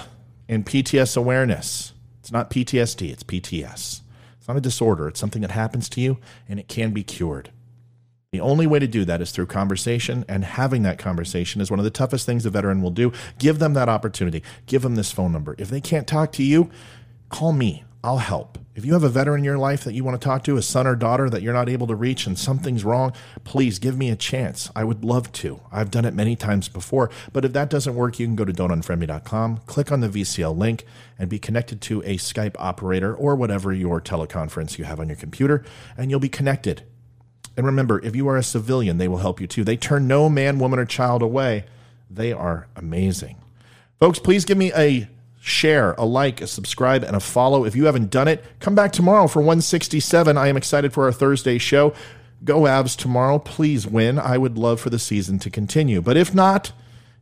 [0.47, 1.93] in PTS awareness.
[2.19, 4.01] It's not PTSD, it's PTS.
[4.37, 6.17] It's not a disorder, it's something that happens to you
[6.47, 7.51] and it can be cured.
[8.31, 11.81] The only way to do that is through conversation, and having that conversation is one
[11.81, 13.11] of the toughest things a veteran will do.
[13.37, 14.41] Give them that opportunity.
[14.67, 15.53] Give them this phone number.
[15.57, 16.69] If they can't talk to you,
[17.27, 17.83] call me.
[18.03, 18.57] I'll help.
[18.73, 20.61] If you have a veteran in your life that you want to talk to, a
[20.61, 24.09] son or daughter that you're not able to reach and something's wrong, please give me
[24.09, 24.71] a chance.
[24.75, 25.59] I would love to.
[25.71, 27.11] I've done it many times before.
[27.31, 30.85] But if that doesn't work, you can go to don'tunfriendme.com, click on the VCL link,
[31.19, 35.17] and be connected to a Skype operator or whatever your teleconference you have on your
[35.17, 35.63] computer,
[35.97, 36.83] and you'll be connected.
[37.57, 39.63] And remember, if you are a civilian, they will help you too.
[39.63, 41.65] They turn no man, woman, or child away.
[42.09, 43.37] They are amazing.
[43.99, 45.07] Folks, please give me a
[45.41, 47.65] share, a like, a subscribe, and a follow.
[47.65, 50.37] If you haven't done it, come back tomorrow for 167.
[50.37, 51.93] I am excited for our Thursday show.
[52.43, 53.39] Go Avs tomorrow.
[53.39, 54.17] Please win.
[54.19, 56.01] I would love for the season to continue.
[56.01, 56.71] But if not,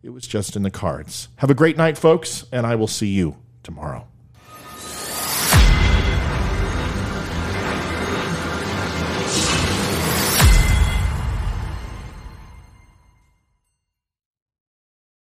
[0.04, 1.30] it was just in the cards.
[1.38, 4.06] Have a great night, folks, and I will see you tomorrow.